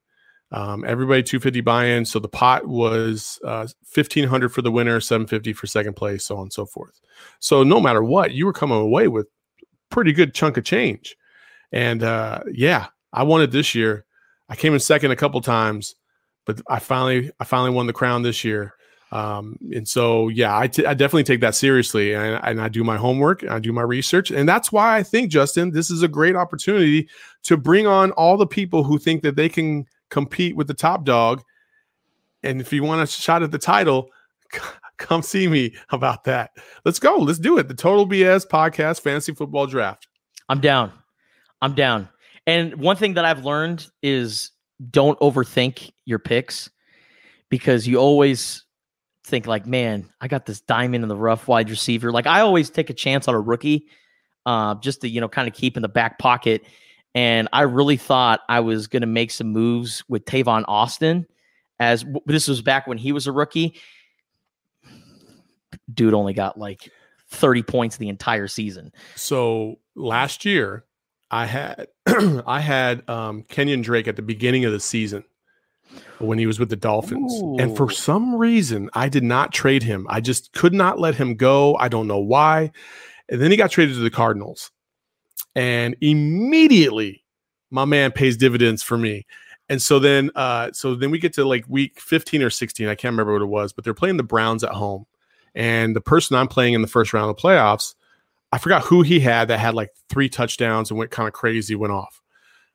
Um, 0.52 0.84
everybody 0.84 1.22
250 1.22 1.60
buy-in 1.62 2.04
so 2.04 2.18
the 2.18 2.28
pot 2.28 2.66
was 2.66 3.40
uh, 3.44 3.66
1500 3.94 4.48
for 4.52 4.62
the 4.62 4.70
winner 4.70 5.00
750 5.00 5.52
for 5.54 5.66
second 5.66 5.94
place 5.94 6.24
so 6.24 6.36
on 6.36 6.42
and 6.42 6.52
so 6.52 6.66
forth. 6.66 7.00
So 7.38 7.62
no 7.64 7.80
matter 7.80 8.02
what 8.02 8.32
you 8.32 8.46
were 8.46 8.52
coming 8.52 8.78
away 8.78 9.08
with 9.08 9.28
pretty 9.90 10.12
good 10.12 10.34
chunk 10.34 10.56
of 10.56 10.64
change. 10.64 11.16
And 11.72 12.02
uh, 12.02 12.40
yeah 12.52 12.86
i 13.12 13.22
won 13.24 13.42
it 13.42 13.50
this 13.52 13.74
year. 13.74 14.04
I 14.48 14.56
came 14.56 14.74
in 14.74 14.80
second 14.80 15.10
a 15.12 15.16
couple 15.16 15.40
times 15.40 15.94
but 16.46 16.60
i 16.68 16.78
finally 16.78 17.30
i 17.40 17.44
finally 17.44 17.70
won 17.70 17.86
the 17.86 17.92
crown 17.92 18.22
this 18.22 18.44
year 18.44 18.74
um, 19.12 19.58
and 19.74 19.88
so 19.88 20.28
yeah 20.28 20.56
I, 20.56 20.68
t- 20.68 20.86
I 20.86 20.94
definitely 20.94 21.24
take 21.24 21.40
that 21.40 21.54
seriously 21.54 22.14
and, 22.14 22.40
and 22.44 22.60
i 22.60 22.68
do 22.68 22.84
my 22.84 22.96
homework 22.96 23.44
i 23.48 23.58
do 23.58 23.72
my 23.72 23.82
research 23.82 24.30
and 24.30 24.48
that's 24.48 24.70
why 24.70 24.96
i 24.96 25.02
think 25.02 25.30
justin 25.30 25.70
this 25.70 25.90
is 25.90 26.02
a 26.02 26.08
great 26.08 26.36
opportunity 26.36 27.08
to 27.44 27.56
bring 27.56 27.86
on 27.86 28.12
all 28.12 28.36
the 28.36 28.46
people 28.46 28.84
who 28.84 28.98
think 28.98 29.22
that 29.22 29.36
they 29.36 29.48
can 29.48 29.86
compete 30.10 30.56
with 30.56 30.66
the 30.66 30.74
top 30.74 31.04
dog 31.04 31.42
and 32.42 32.60
if 32.60 32.72
you 32.72 32.82
want 32.82 33.02
a 33.02 33.06
shot 33.06 33.42
at 33.42 33.50
the 33.50 33.58
title 33.58 34.08
come 34.98 35.22
see 35.22 35.48
me 35.48 35.74
about 35.90 36.24
that 36.24 36.50
let's 36.84 36.98
go 36.98 37.16
let's 37.16 37.38
do 37.38 37.58
it 37.58 37.68
the 37.68 37.74
total 37.74 38.06
bs 38.06 38.46
podcast 38.46 39.00
fantasy 39.00 39.32
football 39.32 39.66
draft 39.66 40.06
I'm 40.50 40.60
down. 40.60 40.92
I'm 41.62 41.74
down. 41.76 42.08
And 42.44 42.74
one 42.74 42.96
thing 42.96 43.14
that 43.14 43.24
I've 43.24 43.44
learned 43.44 43.86
is 44.02 44.50
don't 44.90 45.16
overthink 45.20 45.92
your 46.06 46.18
picks 46.18 46.68
because 47.50 47.86
you 47.86 47.98
always 47.98 48.64
think 49.24 49.46
like, 49.46 49.66
man, 49.66 50.08
I 50.20 50.28
got 50.28 50.46
this 50.46 50.60
diamond 50.60 51.04
in 51.04 51.08
the 51.08 51.16
rough 51.16 51.48
wide 51.48 51.70
receiver. 51.70 52.12
Like 52.12 52.26
I 52.26 52.40
always 52.40 52.70
take 52.70 52.90
a 52.90 52.94
chance 52.94 53.28
on 53.28 53.34
a 53.34 53.40
rookie, 53.40 53.88
uh, 54.46 54.74
just 54.76 55.02
to 55.02 55.08
you 55.08 55.20
know 55.20 55.28
kind 55.28 55.48
of 55.48 55.54
keep 55.54 55.76
in 55.76 55.82
the 55.82 55.88
back 55.88 56.18
pocket. 56.18 56.64
And 57.14 57.48
I 57.52 57.62
really 57.62 57.96
thought 57.96 58.40
I 58.48 58.60
was 58.60 58.86
going 58.86 59.00
to 59.00 59.06
make 59.06 59.32
some 59.32 59.48
moves 59.48 60.04
with 60.08 60.24
Tavon 60.24 60.64
Austin, 60.68 61.26
as 61.80 62.04
this 62.26 62.46
was 62.46 62.62
back 62.62 62.86
when 62.86 62.98
he 62.98 63.12
was 63.12 63.26
a 63.26 63.32
rookie. 63.32 63.80
Dude 65.92 66.14
only 66.14 66.34
got 66.34 66.56
like 66.56 66.90
30 67.30 67.62
points 67.64 67.96
the 67.96 68.08
entire 68.08 68.46
season. 68.46 68.92
So 69.16 69.80
last 69.96 70.44
year, 70.44 70.84
I 71.30 71.46
had 71.46 71.88
I 72.46 72.60
had 72.60 73.08
um, 73.08 73.42
Kenyon 73.44 73.82
Drake 73.82 74.08
at 74.08 74.16
the 74.16 74.22
beginning 74.22 74.64
of 74.64 74.72
the 74.72 74.80
season 74.80 75.24
when 76.18 76.38
he 76.38 76.46
was 76.46 76.58
with 76.58 76.68
the 76.68 76.76
Dolphins, 76.76 77.32
and 77.58 77.76
for 77.76 77.90
some 77.90 78.34
reason, 78.34 78.90
I 78.94 79.08
did 79.08 79.24
not 79.24 79.52
trade 79.52 79.82
him. 79.82 80.06
I 80.10 80.20
just 80.20 80.52
could 80.52 80.74
not 80.74 80.98
let 80.98 81.14
him 81.14 81.34
go. 81.34 81.76
I 81.76 81.88
don't 81.88 82.06
know 82.06 82.18
why. 82.18 82.72
And 83.28 83.40
then 83.40 83.50
he 83.50 83.56
got 83.56 83.70
traded 83.70 83.94
to 83.94 84.02
the 84.02 84.10
Cardinals, 84.10 84.70
and 85.54 85.96
immediately, 86.00 87.24
my 87.70 87.84
man 87.84 88.12
pays 88.12 88.36
dividends 88.36 88.82
for 88.82 88.98
me. 88.98 89.26
And 89.70 89.80
so 89.80 90.00
then, 90.00 90.32
uh, 90.34 90.72
so 90.72 90.96
then 90.96 91.12
we 91.12 91.20
get 91.20 91.32
to 91.34 91.44
like 91.44 91.64
week 91.68 92.00
15 92.00 92.42
or 92.42 92.50
16. 92.50 92.88
I 92.88 92.96
can't 92.96 93.12
remember 93.12 93.32
what 93.32 93.42
it 93.42 93.46
was, 93.46 93.72
but 93.72 93.84
they're 93.84 93.94
playing 93.94 94.16
the 94.16 94.24
Browns 94.24 94.64
at 94.64 94.72
home. 94.72 95.06
And 95.54 95.94
the 95.94 96.00
person 96.00 96.36
I'm 96.36 96.48
playing 96.48 96.74
in 96.74 96.82
the 96.82 96.88
first 96.88 97.12
round 97.12 97.30
of 97.30 97.36
the 97.36 97.42
playoffs, 97.42 97.94
I 98.52 98.58
forgot 98.58 98.82
who 98.82 99.02
he 99.02 99.20
had 99.20 99.46
that 99.48 99.60
had 99.60 99.74
like 99.74 99.90
three 100.08 100.28
touchdowns 100.28 100.90
and 100.90 100.98
went 100.98 101.12
kind 101.12 101.28
of 101.28 101.34
crazy, 101.34 101.76
went 101.76 101.92
off. 101.92 102.20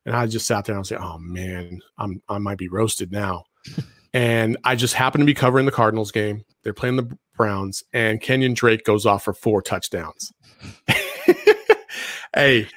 And 0.06 0.16
I 0.16 0.28
just 0.28 0.46
sat 0.46 0.66
there 0.66 0.74
and 0.74 0.78
I 0.78 0.80
was 0.80 0.92
like, 0.92 1.02
oh 1.02 1.18
man, 1.18 1.82
I'm 1.98 2.22
I 2.30 2.38
might 2.38 2.58
be 2.58 2.68
roasted 2.68 3.12
now. 3.12 3.46
and 4.14 4.58
I 4.64 4.76
just 4.76 4.94
happened 4.94 5.24
to 5.24 5.26
be 5.26 5.34
covering 5.34 5.66
the 5.66 5.72
Cardinals 5.72 6.12
game. 6.12 6.44
They're 6.64 6.74
playing 6.74 6.96
the 6.96 7.18
Browns, 7.36 7.84
and 7.94 8.22
Kenyon 8.22 8.54
Drake 8.54 8.86
goes 8.86 9.06
off 9.06 9.24
for 9.24 9.34
four 9.34 9.62
touchdowns. 9.62 10.32
hey, 12.36 12.68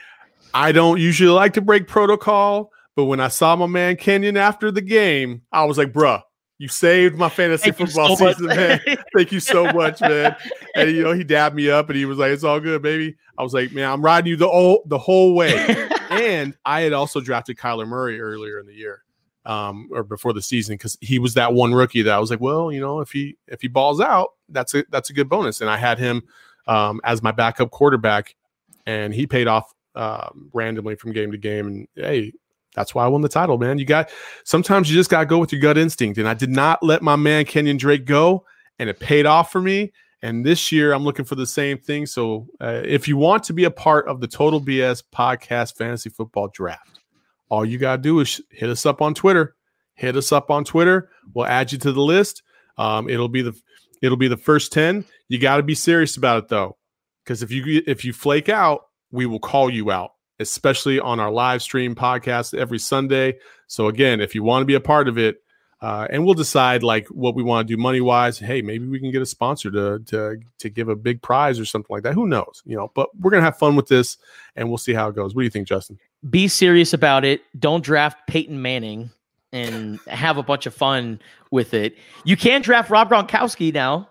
I 0.52 0.72
don't 0.72 0.98
usually 0.98 1.30
like 1.30 1.54
to 1.54 1.60
break 1.60 1.86
protocol, 1.86 2.70
but 2.96 3.04
when 3.04 3.20
I 3.20 3.28
saw 3.28 3.54
my 3.56 3.66
man 3.66 3.96
Kenyon 3.96 4.36
after 4.36 4.70
the 4.70 4.80
game, 4.80 5.42
I 5.52 5.64
was 5.64 5.78
like, 5.78 5.92
bruh, 5.92 6.22
you 6.58 6.66
saved 6.66 7.16
my 7.16 7.28
fantasy 7.28 7.70
Thank 7.70 7.76
football 7.76 8.16
so 8.16 8.24
much. 8.24 8.36
season, 8.36 8.56
man. 8.56 8.80
Thank 9.14 9.30
you 9.30 9.38
so 9.38 9.72
much, 9.72 10.00
man. 10.00 10.34
And 10.74 10.90
you 10.90 11.04
know, 11.04 11.12
he 11.12 11.22
dabbed 11.22 11.54
me 11.54 11.70
up 11.70 11.88
and 11.88 11.96
he 11.96 12.04
was 12.04 12.18
like, 12.18 12.32
It's 12.32 12.42
all 12.42 12.58
good, 12.58 12.82
baby. 12.82 13.16
I 13.38 13.44
was 13.44 13.54
like, 13.54 13.72
Man, 13.72 13.90
I'm 13.90 14.02
riding 14.02 14.28
you 14.28 14.36
the 14.36 14.48
whole 14.48 14.82
the 14.86 14.98
whole 14.98 15.34
way. 15.34 15.88
and 16.20 16.56
I 16.64 16.82
had 16.82 16.92
also 16.92 17.20
drafted 17.20 17.56
Kyler 17.56 17.86
Murray 17.86 18.20
earlier 18.20 18.58
in 18.58 18.66
the 18.66 18.74
year. 18.74 19.02
Um, 19.46 19.88
or 19.90 20.02
before 20.02 20.34
the 20.34 20.42
season, 20.42 20.74
because 20.74 20.98
he 21.00 21.18
was 21.18 21.32
that 21.34 21.54
one 21.54 21.72
rookie 21.72 22.02
that 22.02 22.12
I 22.12 22.18
was 22.18 22.28
like, 22.28 22.40
well, 22.40 22.70
you 22.70 22.80
know, 22.80 23.00
if 23.00 23.10
he 23.10 23.38
if 23.46 23.62
he 23.62 23.68
balls 23.68 23.98
out, 23.98 24.32
that's 24.50 24.74
a 24.74 24.84
that's 24.90 25.08
a 25.08 25.14
good 25.14 25.30
bonus. 25.30 25.62
And 25.62 25.70
I 25.70 25.78
had 25.78 25.98
him 25.98 26.22
um, 26.66 27.00
as 27.02 27.22
my 27.22 27.32
backup 27.32 27.70
quarterback, 27.70 28.36
and 28.84 29.14
he 29.14 29.26
paid 29.26 29.46
off 29.46 29.72
um, 29.94 30.50
randomly 30.52 30.96
from 30.96 31.12
game 31.12 31.32
to 31.32 31.38
game. 31.38 31.66
And 31.66 31.88
hey, 31.94 32.34
that's 32.74 32.94
why 32.94 33.04
I 33.04 33.08
won 33.08 33.22
the 33.22 33.28
title, 33.28 33.58
man. 33.58 33.78
You 33.78 33.86
got 33.86 34.10
sometimes 34.44 34.90
you 34.90 34.96
just 34.96 35.10
got 35.10 35.20
to 35.20 35.26
go 35.26 35.38
with 35.38 35.52
your 35.52 35.60
gut 35.60 35.78
instinct. 35.78 36.18
And 36.18 36.28
I 36.28 36.34
did 36.34 36.50
not 36.50 36.82
let 36.82 37.02
my 37.02 37.16
man 37.16 37.44
Kenyon 37.44 37.78
Drake 37.78 38.04
go, 38.04 38.44
and 38.78 38.90
it 38.90 39.00
paid 39.00 39.24
off 39.24 39.50
for 39.50 39.60
me. 39.60 39.92
And 40.22 40.44
this 40.44 40.72
year, 40.72 40.92
I'm 40.92 41.04
looking 41.04 41.24
for 41.24 41.36
the 41.36 41.46
same 41.46 41.78
thing. 41.78 42.06
So, 42.06 42.48
uh, 42.60 42.82
if 42.84 43.06
you 43.06 43.16
want 43.16 43.44
to 43.44 43.52
be 43.52 43.64
a 43.64 43.70
part 43.70 44.08
of 44.08 44.20
the 44.20 44.26
Total 44.26 44.60
BS 44.60 45.02
Podcast 45.14 45.76
Fantasy 45.76 46.10
Football 46.10 46.48
Draft, 46.48 47.00
all 47.48 47.64
you 47.64 47.78
got 47.78 47.96
to 47.96 48.02
do 48.02 48.20
is 48.20 48.40
hit 48.50 48.68
us 48.68 48.84
up 48.84 49.00
on 49.00 49.14
Twitter. 49.14 49.54
Hit 49.94 50.16
us 50.16 50.32
up 50.32 50.50
on 50.50 50.64
Twitter. 50.64 51.10
We'll 51.34 51.46
add 51.46 51.72
you 51.72 51.78
to 51.78 51.92
the 51.92 52.00
list. 52.00 52.42
Um, 52.76 53.08
it'll 53.08 53.28
be 53.28 53.42
the 53.42 53.58
it'll 54.02 54.16
be 54.16 54.28
the 54.28 54.36
first 54.36 54.72
ten. 54.72 55.04
You 55.28 55.38
got 55.38 55.56
to 55.56 55.62
be 55.62 55.74
serious 55.74 56.16
about 56.16 56.44
it 56.44 56.48
though, 56.48 56.76
because 57.24 57.42
if 57.42 57.50
you 57.50 57.82
if 57.86 58.04
you 58.04 58.12
flake 58.12 58.48
out, 58.48 58.82
we 59.10 59.26
will 59.26 59.40
call 59.40 59.70
you 59.70 59.90
out, 59.90 60.12
especially 60.38 61.00
on 61.00 61.20
our 61.20 61.30
live 61.30 61.62
stream 61.62 61.94
podcast 61.94 62.56
every 62.56 62.78
Sunday. 62.78 63.38
So 63.66 63.88
again, 63.88 64.20
if 64.20 64.34
you 64.34 64.42
want 64.42 64.62
to 64.62 64.66
be 64.66 64.74
a 64.74 64.80
part 64.80 65.08
of 65.08 65.18
it, 65.18 65.38
uh, 65.80 66.06
and 66.10 66.24
we'll 66.24 66.34
decide 66.34 66.82
like 66.82 67.06
what 67.08 67.34
we 67.34 67.42
want 67.42 67.68
to 67.68 67.74
do 67.76 67.80
money 67.80 68.00
wise. 68.00 68.38
Hey, 68.38 68.62
maybe 68.62 68.86
we 68.86 68.98
can 68.98 69.10
get 69.10 69.22
a 69.22 69.26
sponsor 69.26 69.70
to 69.70 70.00
to 70.06 70.38
to 70.58 70.68
give 70.68 70.88
a 70.88 70.96
big 70.96 71.22
prize 71.22 71.60
or 71.60 71.64
something 71.64 71.92
like 71.94 72.02
that. 72.02 72.14
Who 72.14 72.26
knows? 72.26 72.62
You 72.64 72.76
know, 72.76 72.90
but 72.94 73.08
we're 73.18 73.30
gonna 73.30 73.44
have 73.44 73.58
fun 73.58 73.76
with 73.76 73.88
this, 73.88 74.18
and 74.56 74.68
we'll 74.68 74.78
see 74.78 74.92
how 74.92 75.08
it 75.08 75.14
goes. 75.14 75.34
What 75.34 75.42
do 75.42 75.44
you 75.44 75.50
think, 75.50 75.68
Justin? 75.68 75.98
be 76.30 76.48
serious 76.48 76.92
about 76.92 77.24
it. 77.24 77.42
Don't 77.58 77.84
draft 77.84 78.26
Peyton 78.26 78.60
Manning 78.60 79.10
and 79.52 80.00
have 80.08 80.36
a 80.36 80.42
bunch 80.42 80.66
of 80.66 80.74
fun 80.74 81.20
with 81.50 81.74
it. 81.74 81.96
You 82.24 82.36
can 82.36 82.60
draft 82.60 82.90
Rob 82.90 83.08
Gronkowski 83.08 83.72
now. 83.72 84.08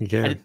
Again, 0.00 0.42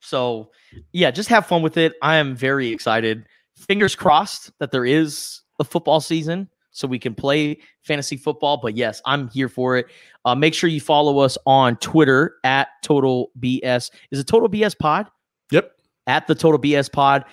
So, 0.00 0.50
yeah, 0.92 1.10
just 1.10 1.28
have 1.28 1.46
fun 1.46 1.62
with 1.62 1.76
it. 1.76 1.94
I 2.02 2.16
am 2.16 2.34
very 2.34 2.68
excited. 2.68 3.26
Fingers 3.56 3.94
crossed 3.94 4.50
that 4.58 4.70
there 4.70 4.84
is 4.84 5.40
a 5.58 5.64
football 5.64 6.00
season 6.00 6.48
so 6.78 6.86
we 6.86 6.98
can 6.98 7.14
play 7.14 7.58
fantasy 7.82 8.16
football. 8.16 8.58
But 8.62 8.76
yes, 8.76 9.02
I'm 9.04 9.28
here 9.28 9.48
for 9.48 9.76
it. 9.76 9.86
Uh, 10.24 10.34
make 10.34 10.54
sure 10.54 10.70
you 10.70 10.80
follow 10.80 11.18
us 11.18 11.36
on 11.44 11.76
Twitter 11.78 12.36
at 12.44 12.68
Total 12.84 13.30
BS. 13.40 13.90
Is 14.12 14.20
it 14.20 14.26
Total 14.26 14.48
BS 14.48 14.78
Pod? 14.78 15.10
Yep. 15.50 15.72
At 16.06 16.26
the 16.28 16.34
Total 16.36 16.60
BS 16.60 16.92
Pod. 16.92 17.24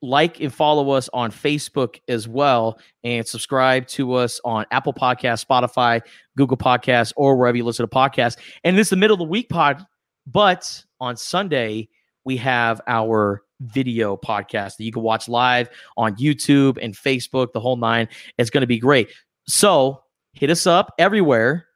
Like 0.00 0.38
and 0.40 0.52
follow 0.52 0.90
us 0.90 1.08
on 1.14 1.30
Facebook 1.30 1.98
as 2.08 2.28
well, 2.28 2.78
and 3.04 3.26
subscribe 3.26 3.86
to 3.88 4.12
us 4.12 4.38
on 4.44 4.66
Apple 4.70 4.92
Podcasts, 4.92 5.46
Spotify, 5.46 6.02
Google 6.36 6.58
Podcasts, 6.58 7.14
or 7.16 7.36
wherever 7.36 7.56
you 7.56 7.64
listen 7.64 7.88
to 7.88 7.90
podcasts. 7.96 8.36
And 8.64 8.76
this 8.76 8.88
is 8.88 8.90
the 8.90 8.96
middle 8.96 9.14
of 9.14 9.20
the 9.20 9.24
week 9.24 9.48
pod, 9.48 9.82
but 10.26 10.84
on 11.00 11.16
Sunday 11.16 11.88
we 12.22 12.36
have 12.36 12.82
our 12.86 13.43
video 13.60 14.16
podcast 14.16 14.76
that 14.76 14.84
you 14.84 14.92
can 14.92 15.02
watch 15.02 15.28
live 15.28 15.68
on 15.96 16.16
YouTube 16.16 16.78
and 16.80 16.94
Facebook, 16.94 17.52
the 17.52 17.60
whole 17.60 17.76
nine. 17.76 18.08
It's 18.38 18.50
going 18.50 18.62
to 18.62 18.66
be 18.66 18.78
great. 18.78 19.10
So 19.46 20.02
hit 20.32 20.50
us 20.50 20.66
up 20.66 20.92
everywhere 20.98 21.66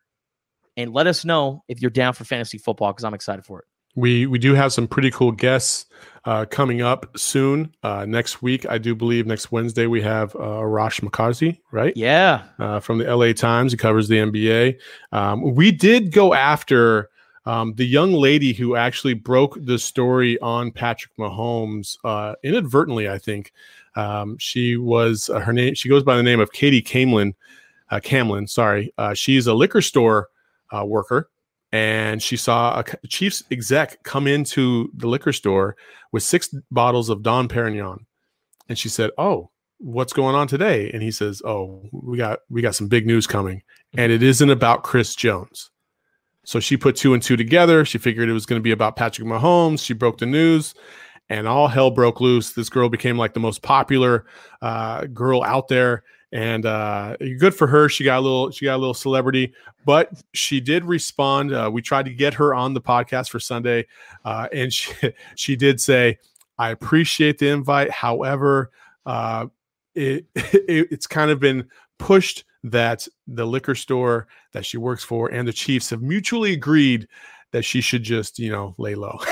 and 0.76 0.92
let 0.92 1.06
us 1.06 1.24
know 1.24 1.64
if 1.68 1.80
you're 1.82 1.90
down 1.90 2.14
for 2.14 2.24
fantasy 2.24 2.58
football 2.58 2.92
because 2.92 3.04
I'm 3.04 3.14
excited 3.14 3.44
for 3.44 3.60
it. 3.60 3.64
We 3.96 4.26
we 4.26 4.38
do 4.38 4.54
have 4.54 4.72
some 4.72 4.86
pretty 4.86 5.10
cool 5.10 5.32
guests 5.32 5.86
uh, 6.24 6.44
coming 6.44 6.82
up 6.82 7.18
soon. 7.18 7.74
Uh, 7.82 8.04
next 8.06 8.42
week, 8.42 8.64
I 8.68 8.78
do 8.78 8.94
believe 8.94 9.26
next 9.26 9.50
Wednesday 9.50 9.86
we 9.86 10.00
have 10.02 10.36
uh, 10.36 10.64
Rosh 10.64 11.02
McCarthy, 11.02 11.60
right? 11.72 11.92
Yeah, 11.96 12.44
uh, 12.60 12.78
from 12.78 12.98
the 12.98 13.12
LA 13.12 13.32
Times. 13.32 13.72
He 13.72 13.78
covers 13.78 14.06
the 14.06 14.18
NBA. 14.18 14.78
Um, 15.10 15.54
we 15.54 15.72
did 15.72 16.12
go 16.12 16.32
after 16.32 17.10
um, 17.48 17.74
the 17.74 17.87
young 17.87 18.12
lady 18.12 18.52
who 18.52 18.76
actually 18.76 19.14
broke 19.14 19.56
the 19.64 19.78
story 19.78 20.38
on 20.40 20.70
Patrick 20.70 21.16
Mahomes 21.16 21.96
uh, 22.04 22.34
inadvertently. 22.42 23.08
I 23.08 23.18
think 23.18 23.52
um, 23.96 24.37
she 24.38 24.76
was 24.76 25.28
uh, 25.28 25.40
her 25.40 25.52
name. 25.52 25.74
She 25.74 25.88
goes 25.88 26.02
by 26.02 26.16
the 26.16 26.22
name 26.22 26.40
of 26.40 26.52
Katie 26.52 26.82
Camlin. 26.82 27.34
Uh, 27.90 28.00
Camlin, 28.00 28.48
sorry. 28.48 28.92
Uh, 28.98 29.14
she's 29.14 29.46
a 29.46 29.54
liquor 29.54 29.80
store 29.80 30.28
uh, 30.70 30.84
worker 30.84 31.30
and 31.72 32.22
she 32.22 32.37
saw 32.37 32.80
a 32.80 33.06
Chiefs 33.06 33.44
exec 33.50 34.02
come 34.02 34.26
into 34.26 34.90
the 34.94 35.06
liquor 35.06 35.32
store 35.32 35.76
with 36.12 36.22
six 36.22 36.54
bottles 36.70 37.08
of 37.08 37.22
Dom 37.22 37.48
Pérignon, 37.48 37.98
and 38.68 38.78
she 38.78 38.88
said, 38.88 39.11
"Oh, 39.18 39.50
what's 39.78 40.12
going 40.12 40.34
on 40.34 40.48
today?" 40.48 40.90
And 40.92 41.02
he 41.02 41.11
says, 41.11 41.42
"Oh, 41.44 41.82
we 41.92 42.16
got 42.16 42.40
we 42.48 42.62
got 42.62 42.74
some 42.74 42.88
big 42.88 43.06
news 43.06 43.26
coming, 43.26 43.62
and 43.96 44.11
it 44.11 44.22
isn't 44.22 44.50
about 44.50 44.82
Chris 44.82 45.14
Jones." 45.14 45.70
So 46.48 46.61
she 46.61 46.78
put 46.78 46.96
two 46.96 47.12
and 47.12 47.22
two 47.22 47.37
together. 47.37 47.84
She 47.84 47.98
figured 47.98 48.30
it 48.30 48.32
was 48.32 48.46
going 48.46 48.58
to 48.58 48.62
be 48.62 48.70
about 48.70 48.96
Patrick 48.96 49.28
Mahomes. 49.28 49.84
She 49.84 49.92
broke 49.92 50.16
the 50.16 50.24
news, 50.24 50.74
and 51.28 51.46
all 51.46 51.68
hell 51.68 51.90
broke 51.90 52.22
loose. 52.22 52.54
This 52.54 52.70
girl 52.70 52.88
became 52.88 53.18
like 53.18 53.34
the 53.34 53.40
most 53.40 53.61
popular 53.61 54.24
uh, 54.62 55.04
girl 55.04 55.42
out 55.42 55.68
there 55.68 56.04
and 56.32 56.64
uh, 56.64 57.18
good 57.38 57.54
for 57.54 57.66
her. 57.66 57.90
She 57.90 58.02
got 58.02 58.20
a 58.20 58.22
little, 58.22 58.50
she 58.50 58.64
got 58.64 58.76
a 58.76 58.78
little 58.78 58.94
celebrity, 58.94 59.52
but 59.84 60.11
she 60.32 60.58
did 60.58 60.87
respond. 60.87 61.52
Uh, 61.52 61.68
we 61.70 61.82
tried 61.82 62.06
to 62.06 62.14
get 62.14 62.32
her 62.32 62.54
on 62.54 62.72
the 62.72 62.80
podcast 62.80 63.28
for 63.28 63.40
Sunday, 63.40 63.87
uh, 64.24 64.48
and 64.50 64.72
she 64.72 64.94
she 65.34 65.54
did 65.54 65.82
say, 65.82 66.16
"I 66.56 66.70
appreciate 66.70 67.37
the 67.37 67.48
invite. 67.50 67.90
However, 67.90 68.70
uh, 69.04 69.48
it, 69.94 70.24
it 70.34 70.88
it's 70.92 71.06
kind 71.06 71.30
of 71.30 71.40
been 71.40 71.68
pushed 71.98 72.44
that 72.64 73.06
the 73.26 73.46
liquor 73.46 73.74
store 73.74 74.26
that 74.52 74.66
she 74.66 74.76
works 74.76 75.04
for 75.04 75.28
and 75.28 75.46
the 75.46 75.52
Chiefs 75.52 75.90
have 75.90 76.02
mutually 76.02 76.52
agreed 76.52 77.08
that 77.52 77.64
she 77.64 77.80
should 77.80 78.02
just, 78.02 78.38
you 78.38 78.50
know, 78.50 78.74
lay 78.78 78.94
low." 78.94 79.18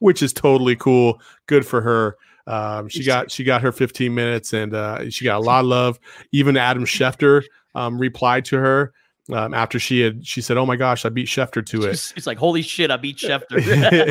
Which 0.00 0.22
is 0.22 0.32
totally 0.32 0.76
cool. 0.76 1.20
Good 1.46 1.66
for 1.66 1.80
her. 1.80 2.16
Um, 2.46 2.88
she 2.88 3.04
got 3.04 3.30
she 3.30 3.44
got 3.44 3.62
her 3.62 3.72
15 3.72 4.14
minutes 4.14 4.52
and 4.52 4.74
uh, 4.74 5.10
she 5.10 5.24
got 5.24 5.38
a 5.38 5.44
lot 5.44 5.60
of 5.60 5.66
love. 5.66 6.00
Even 6.32 6.56
Adam 6.56 6.84
Schefter 6.84 7.42
um, 7.74 7.98
replied 7.98 8.44
to 8.46 8.58
her 8.58 8.92
um, 9.32 9.54
after 9.54 9.78
she 9.78 10.00
had 10.00 10.26
she 10.26 10.40
said, 10.40 10.56
"Oh 10.56 10.66
my 10.66 10.76
gosh, 10.76 11.04
I 11.04 11.08
beat 11.08 11.26
Schefter 11.26 11.64
to 11.66 11.82
it." 11.88 12.12
It's 12.16 12.26
like, 12.26 12.38
"Holy 12.38 12.62
shit, 12.62 12.90
I 12.90 12.96
beat 12.96 13.16
Schefter." 13.18 13.64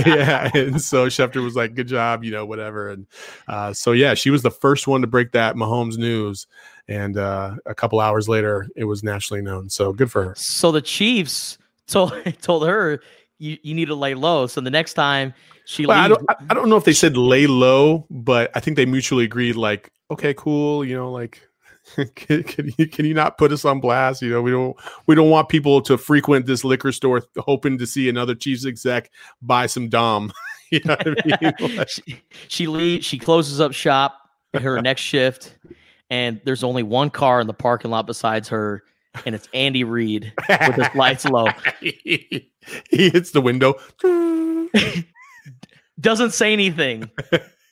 yeah, 0.06 0.50
and 0.58 0.82
so 0.82 1.08
Schefter 1.08 1.44
was 1.44 1.56
like, 1.56 1.76
"Good 1.76 1.88
job," 1.88 2.24
you 2.24 2.32
know, 2.32 2.46
whatever. 2.46 2.90
And 2.90 3.08
uh, 3.48 3.74
so 3.74 3.92
yeah, 3.92 4.14
she 4.14 4.30
was 4.30 4.42
the 4.42 4.52
first 4.52 4.88
one 4.88 5.02
to 5.02 5.08
break 5.08 5.32
that 5.32 5.56
Mahomes 5.56 5.98
news, 5.98 6.48
and 6.88 7.18
uh, 7.18 7.56
a 7.66 7.76
couple 7.76 8.00
hours 8.00 8.30
later, 8.30 8.68
it 8.76 8.86
was 8.86 9.04
nationally 9.04 9.42
known. 9.42 9.70
So 9.70 9.94
good 9.94 10.12
for 10.12 10.24
her. 10.24 10.34
So 10.36 10.72
the 10.72 10.82
Chiefs 10.82 11.58
told 11.88 12.14
told 12.42 12.68
her 12.68 13.02
you, 13.40 13.58
you 13.62 13.74
need 13.74 13.88
to 13.88 13.96
lay 13.96 14.14
low. 14.14 14.48
So 14.48 14.62
the 14.62 14.70
next 14.70 14.94
time 14.94 15.34
she 15.66 15.86
well, 15.86 16.00
I 16.00 16.08
don't 16.08 16.26
I 16.50 16.54
don't 16.54 16.70
know 16.70 16.78
if 16.78 16.86
they 16.86 16.94
said 16.94 17.18
lay 17.18 17.48
low, 17.48 18.06
but 18.10 18.52
I 18.56 18.60
think 18.60 18.78
they 18.78 18.86
mutually 18.86 19.26
agreed 19.26 19.56
like, 19.56 19.92
okay, 20.12 20.34
cool, 20.34 20.86
you 20.86 20.96
know, 20.96 21.12
like 21.12 21.42
can, 22.16 22.44
can, 22.44 22.72
you 22.78 22.88
can 22.88 23.06
you 23.06 23.14
not 23.14 23.38
put 23.38 23.52
us 23.52 23.66
on 23.66 23.80
blast? 23.80 24.22
You 24.22 24.32
know, 24.32 24.42
we 24.42 24.52
don't 24.52 24.76
we 25.06 25.16
don't 25.16 25.30
want 25.30 25.50
people 25.50 25.82
to 25.84 25.98
frequent 25.98 26.46
this 26.46 26.64
liquor 26.64 26.92
store 26.92 27.24
hoping 27.38 27.78
to 27.78 27.88
see 27.88 28.10
another 28.10 28.36
Chiefs 28.36 28.66
exec 28.66 29.12
buy 29.42 29.68
some 29.68 29.90
dom. 29.90 30.32
you 30.72 30.82
know 30.86 30.98
I 31.00 31.38
mean? 31.60 31.78
Like, 31.78 31.90
she, 31.90 32.22
she 32.48 32.68
leaves, 32.68 33.06
she 33.06 33.18
closes 33.18 33.62
up 33.62 33.74
shop 33.74 34.18
her 34.54 34.82
next 34.82 35.02
shift, 35.02 35.56
and 36.10 36.42
there's 36.44 36.64
only 36.64 36.84
one 36.84 37.10
car 37.10 37.40
in 37.40 37.48
the 37.48 37.54
parking 37.54 37.92
lot 37.92 38.08
besides 38.08 38.50
her, 38.50 38.84
and 39.26 39.36
it's 39.36 39.48
Andy 39.54 39.84
Reid 39.84 40.34
with 40.50 40.76
his 40.76 40.96
lights 40.96 41.26
low. 41.26 41.48
he 41.80 42.50
hits 42.90 43.32
the 43.32 43.42
window. 43.42 43.76
Doesn't 46.00 46.32
say 46.32 46.54
anything, 46.54 47.10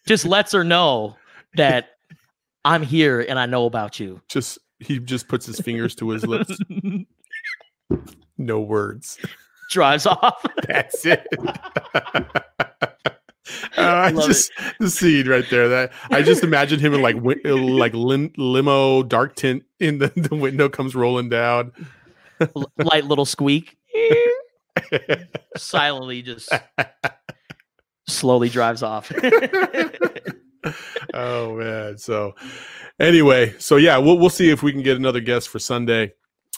just 0.08 0.25
lets 0.25 0.51
her 0.51 0.63
know 0.63 1.15
that 1.56 1.94
I'm 2.65 2.82
here 2.82 3.21
and 3.21 3.39
I 3.39 3.45
know 3.45 3.65
about 3.65 3.99
you. 3.99 4.21
Just 4.28 4.58
he 4.80 4.99
just 4.99 5.28
puts 5.30 5.45
his 5.45 5.60
fingers 5.60 5.95
to 5.95 6.10
his 6.10 6.25
lips. 6.25 6.58
No 8.38 8.60
words. 8.60 9.17
Drives 9.69 10.06
off. 10.08 10.43
That's 10.67 11.06
it. 11.06 11.25
Uh, 13.78 14.10
just 14.25 14.51
the 14.80 14.89
scene 14.89 15.28
right 15.28 15.47
there. 15.51 15.67
That 15.69 15.91
I 16.10 16.23
just 16.23 16.43
imagine 16.43 16.80
him 16.80 16.95
in 16.95 17.01
like 17.04 17.17
uh, 17.17 17.56
like 17.56 17.93
lim- 17.93 18.32
limo 18.38 19.04
dark 19.04 19.36
tint 19.36 19.63
in 19.80 19.99
the, 19.99 20.12
the 20.15 20.36
window 20.36 20.67
comes 20.67 20.95
rolling 20.95 21.30
down. 21.30 21.71
Light 22.78 23.06
little 23.06 23.25
squeak. 23.25 23.78
Silently 25.58 26.23
just 26.23 26.51
slowly 28.08 28.49
drives 28.49 28.82
off. 28.82 29.12
Oh 31.13 31.56
man. 31.56 31.97
So 31.97 32.36
anyway, 32.99 33.56
so 33.60 33.75
yeah, 33.78 33.97
we'll 33.97 34.17
we'll 34.17 34.30
see 34.30 34.49
if 34.49 34.63
we 34.63 34.71
can 34.71 34.82
get 34.82 34.97
another 34.97 35.19
guest 35.19 35.49
for 35.49 35.60
Sunday. 35.60 36.13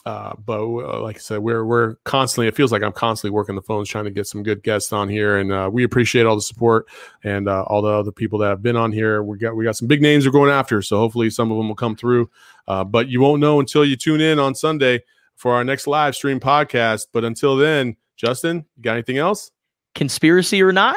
Uh, 0.06 0.32
but 0.44 0.60
uh, 0.60 1.02
like 1.02 1.16
I 1.16 1.18
said, 1.18 1.40
we're 1.40 1.64
we're 1.64 1.96
constantly. 2.04 2.46
It 2.46 2.56
feels 2.56 2.72
like 2.72 2.82
I'm 2.82 2.92
constantly 2.92 3.34
working 3.34 3.56
the 3.56 3.62
phones 3.62 3.88
trying 3.88 4.04
to 4.04 4.10
get 4.10 4.26
some 4.26 4.42
good 4.42 4.62
guests 4.62 4.92
on 4.92 5.08
here, 5.08 5.36
and 5.36 5.52
uh, 5.52 5.68
we 5.72 5.84
appreciate 5.84 6.24
all 6.24 6.34
the 6.34 6.42
support 6.42 6.86
and 7.24 7.48
uh, 7.48 7.62
all 7.64 7.82
the 7.82 7.90
other 7.90 8.12
people 8.12 8.38
that 8.38 8.48
have 8.48 8.62
been 8.62 8.76
on 8.76 8.92
here. 8.92 9.22
We 9.22 9.38
got 9.38 9.56
we 9.56 9.64
got 9.64 9.76
some 9.76 9.88
big 9.88 10.00
names 10.00 10.24
we're 10.24 10.32
going 10.32 10.50
after, 10.50 10.80
so 10.82 10.98
hopefully 10.98 11.30
some 11.30 11.50
of 11.50 11.58
them 11.58 11.68
will 11.68 11.74
come 11.74 11.96
through. 11.96 12.30
Uh, 12.66 12.84
but 12.84 13.08
you 13.08 13.20
won't 13.20 13.40
know 13.40 13.60
until 13.60 13.84
you 13.84 13.96
tune 13.96 14.20
in 14.20 14.38
on 14.38 14.54
Sunday 14.54 15.02
for 15.36 15.54
our 15.54 15.64
next 15.64 15.86
live 15.86 16.14
stream 16.14 16.40
podcast. 16.40 17.08
But 17.12 17.24
until 17.24 17.56
then, 17.56 17.96
Justin, 18.16 18.64
you 18.76 18.82
got 18.82 18.92
anything 18.92 19.18
else? 19.18 19.50
Conspiracy 19.94 20.62
or 20.62 20.72
not? 20.72 20.96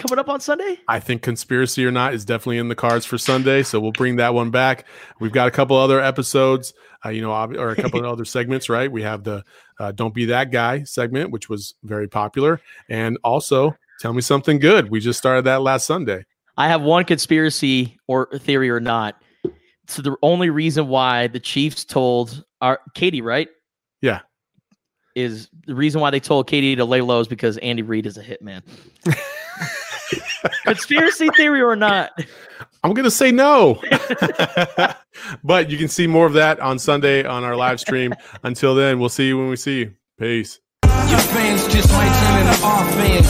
Coming 0.00 0.18
up 0.18 0.30
on 0.30 0.40
Sunday? 0.40 0.78
I 0.88 0.98
think 0.98 1.20
conspiracy 1.20 1.84
or 1.84 1.90
not 1.90 2.14
is 2.14 2.24
definitely 2.24 2.56
in 2.56 2.68
the 2.68 2.74
cards 2.74 3.04
for 3.04 3.18
Sunday, 3.18 3.62
so 3.62 3.78
we'll 3.78 3.92
bring 3.92 4.16
that 4.16 4.32
one 4.32 4.50
back. 4.50 4.86
We've 5.20 5.30
got 5.30 5.46
a 5.46 5.50
couple 5.50 5.76
other 5.76 6.00
episodes, 6.00 6.72
uh, 7.04 7.10
you 7.10 7.20
know, 7.20 7.30
ob- 7.32 7.54
or 7.54 7.68
a 7.68 7.76
couple 7.76 8.00
of 8.00 8.06
other 8.10 8.24
segments, 8.24 8.70
right? 8.70 8.90
We 8.90 9.02
have 9.02 9.24
the 9.24 9.44
uh, 9.78 9.92
"Don't 9.92 10.14
Be 10.14 10.24
That 10.24 10.50
Guy" 10.50 10.84
segment, 10.84 11.32
which 11.32 11.50
was 11.50 11.74
very 11.82 12.08
popular, 12.08 12.62
and 12.88 13.18
also 13.22 13.76
"Tell 14.00 14.14
Me 14.14 14.22
Something 14.22 14.58
Good." 14.58 14.90
We 14.90 15.00
just 15.00 15.18
started 15.18 15.44
that 15.44 15.60
last 15.60 15.86
Sunday. 15.86 16.24
I 16.56 16.68
have 16.68 16.80
one 16.80 17.04
conspiracy 17.04 17.98
or 18.06 18.26
theory 18.38 18.70
or 18.70 18.80
not. 18.80 19.22
So 19.86 20.00
the 20.00 20.16
only 20.22 20.48
reason 20.48 20.88
why 20.88 21.26
the 21.26 21.40
Chiefs 21.40 21.84
told 21.84 22.42
our 22.62 22.80
Katie, 22.94 23.20
right? 23.20 23.48
Yeah. 24.00 24.20
Is 25.14 25.50
the 25.66 25.74
reason 25.74 26.00
why 26.00 26.10
they 26.10 26.20
told 26.20 26.46
Katie 26.46 26.74
to 26.76 26.86
lay 26.86 27.02
low 27.02 27.20
is 27.20 27.28
because 27.28 27.58
Andy 27.58 27.82
Reid 27.82 28.06
is 28.06 28.16
a 28.16 28.22
hitman. 28.22 28.62
conspiracy 30.64 31.28
theory 31.36 31.62
or 31.62 31.76
not? 31.76 32.10
I'm 32.82 32.94
gonna 32.94 33.10
say 33.10 33.30
no, 33.30 33.82
but 35.44 35.68
you 35.70 35.76
can 35.76 35.88
see 35.88 36.06
more 36.06 36.26
of 36.26 36.32
that 36.34 36.60
on 36.60 36.78
Sunday 36.78 37.24
on 37.24 37.44
our 37.44 37.54
live 37.56 37.78
stream. 37.78 38.14
Until 38.42 38.74
then, 38.74 38.98
we'll 38.98 39.10
see 39.10 39.28
you 39.28 39.38
when 39.38 39.50
we 39.50 39.56
see 39.56 39.80
you. 39.80 39.94
Peace. 40.18 40.60
Your 40.84 41.18
fans 41.18 41.66
just 41.68 41.90
might 41.92 42.12
turn 42.22 42.46
into 42.46 42.64
our 42.64 42.84
fans. 42.96 43.28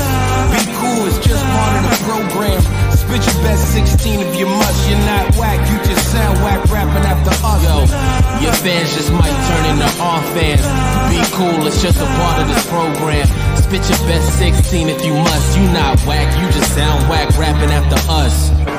Be 0.55 0.63
cool, 0.79 1.07
it's 1.07 1.19
just 1.27 1.43
part 1.43 1.75
of 1.79 1.91
the 1.91 1.97
program. 2.05 2.63
Spit 2.95 3.27
your 3.27 3.43
best 3.43 3.73
16 3.73 4.21
if 4.21 4.39
you 4.39 4.47
must. 4.47 4.89
You're 4.89 4.99
not 4.99 5.35
whack, 5.37 5.59
you 5.71 5.79
just 5.89 6.13
sound 6.13 6.39
whack 6.45 6.65
rapping 6.71 7.05
after 7.07 7.31
us. 7.31 7.63
Yo, 7.65 8.45
your 8.45 8.53
fans 8.55 8.95
just 8.95 9.11
might 9.13 9.35
turn 9.51 9.65
into 9.73 9.89
our 9.99 10.23
fans. 10.35 10.63
Be 11.11 11.19
cool, 11.35 11.67
it's 11.67 11.83
just 11.83 11.99
a 11.99 12.07
part 12.07 12.43
of 12.43 12.49
this 12.49 12.67
program. 12.71 13.27
Spit 13.71 13.89
your 13.89 14.09
best 14.09 14.39
16 14.41 14.89
if 14.89 15.05
you 15.07 15.13
must. 15.15 15.57
You 15.57 15.63
not 15.67 16.01
whack, 16.05 16.37
you 16.43 16.51
just 16.51 16.75
sound 16.75 17.09
whack 17.09 17.39
rapping 17.39 17.71
after 17.71 17.95
us. 18.11 18.70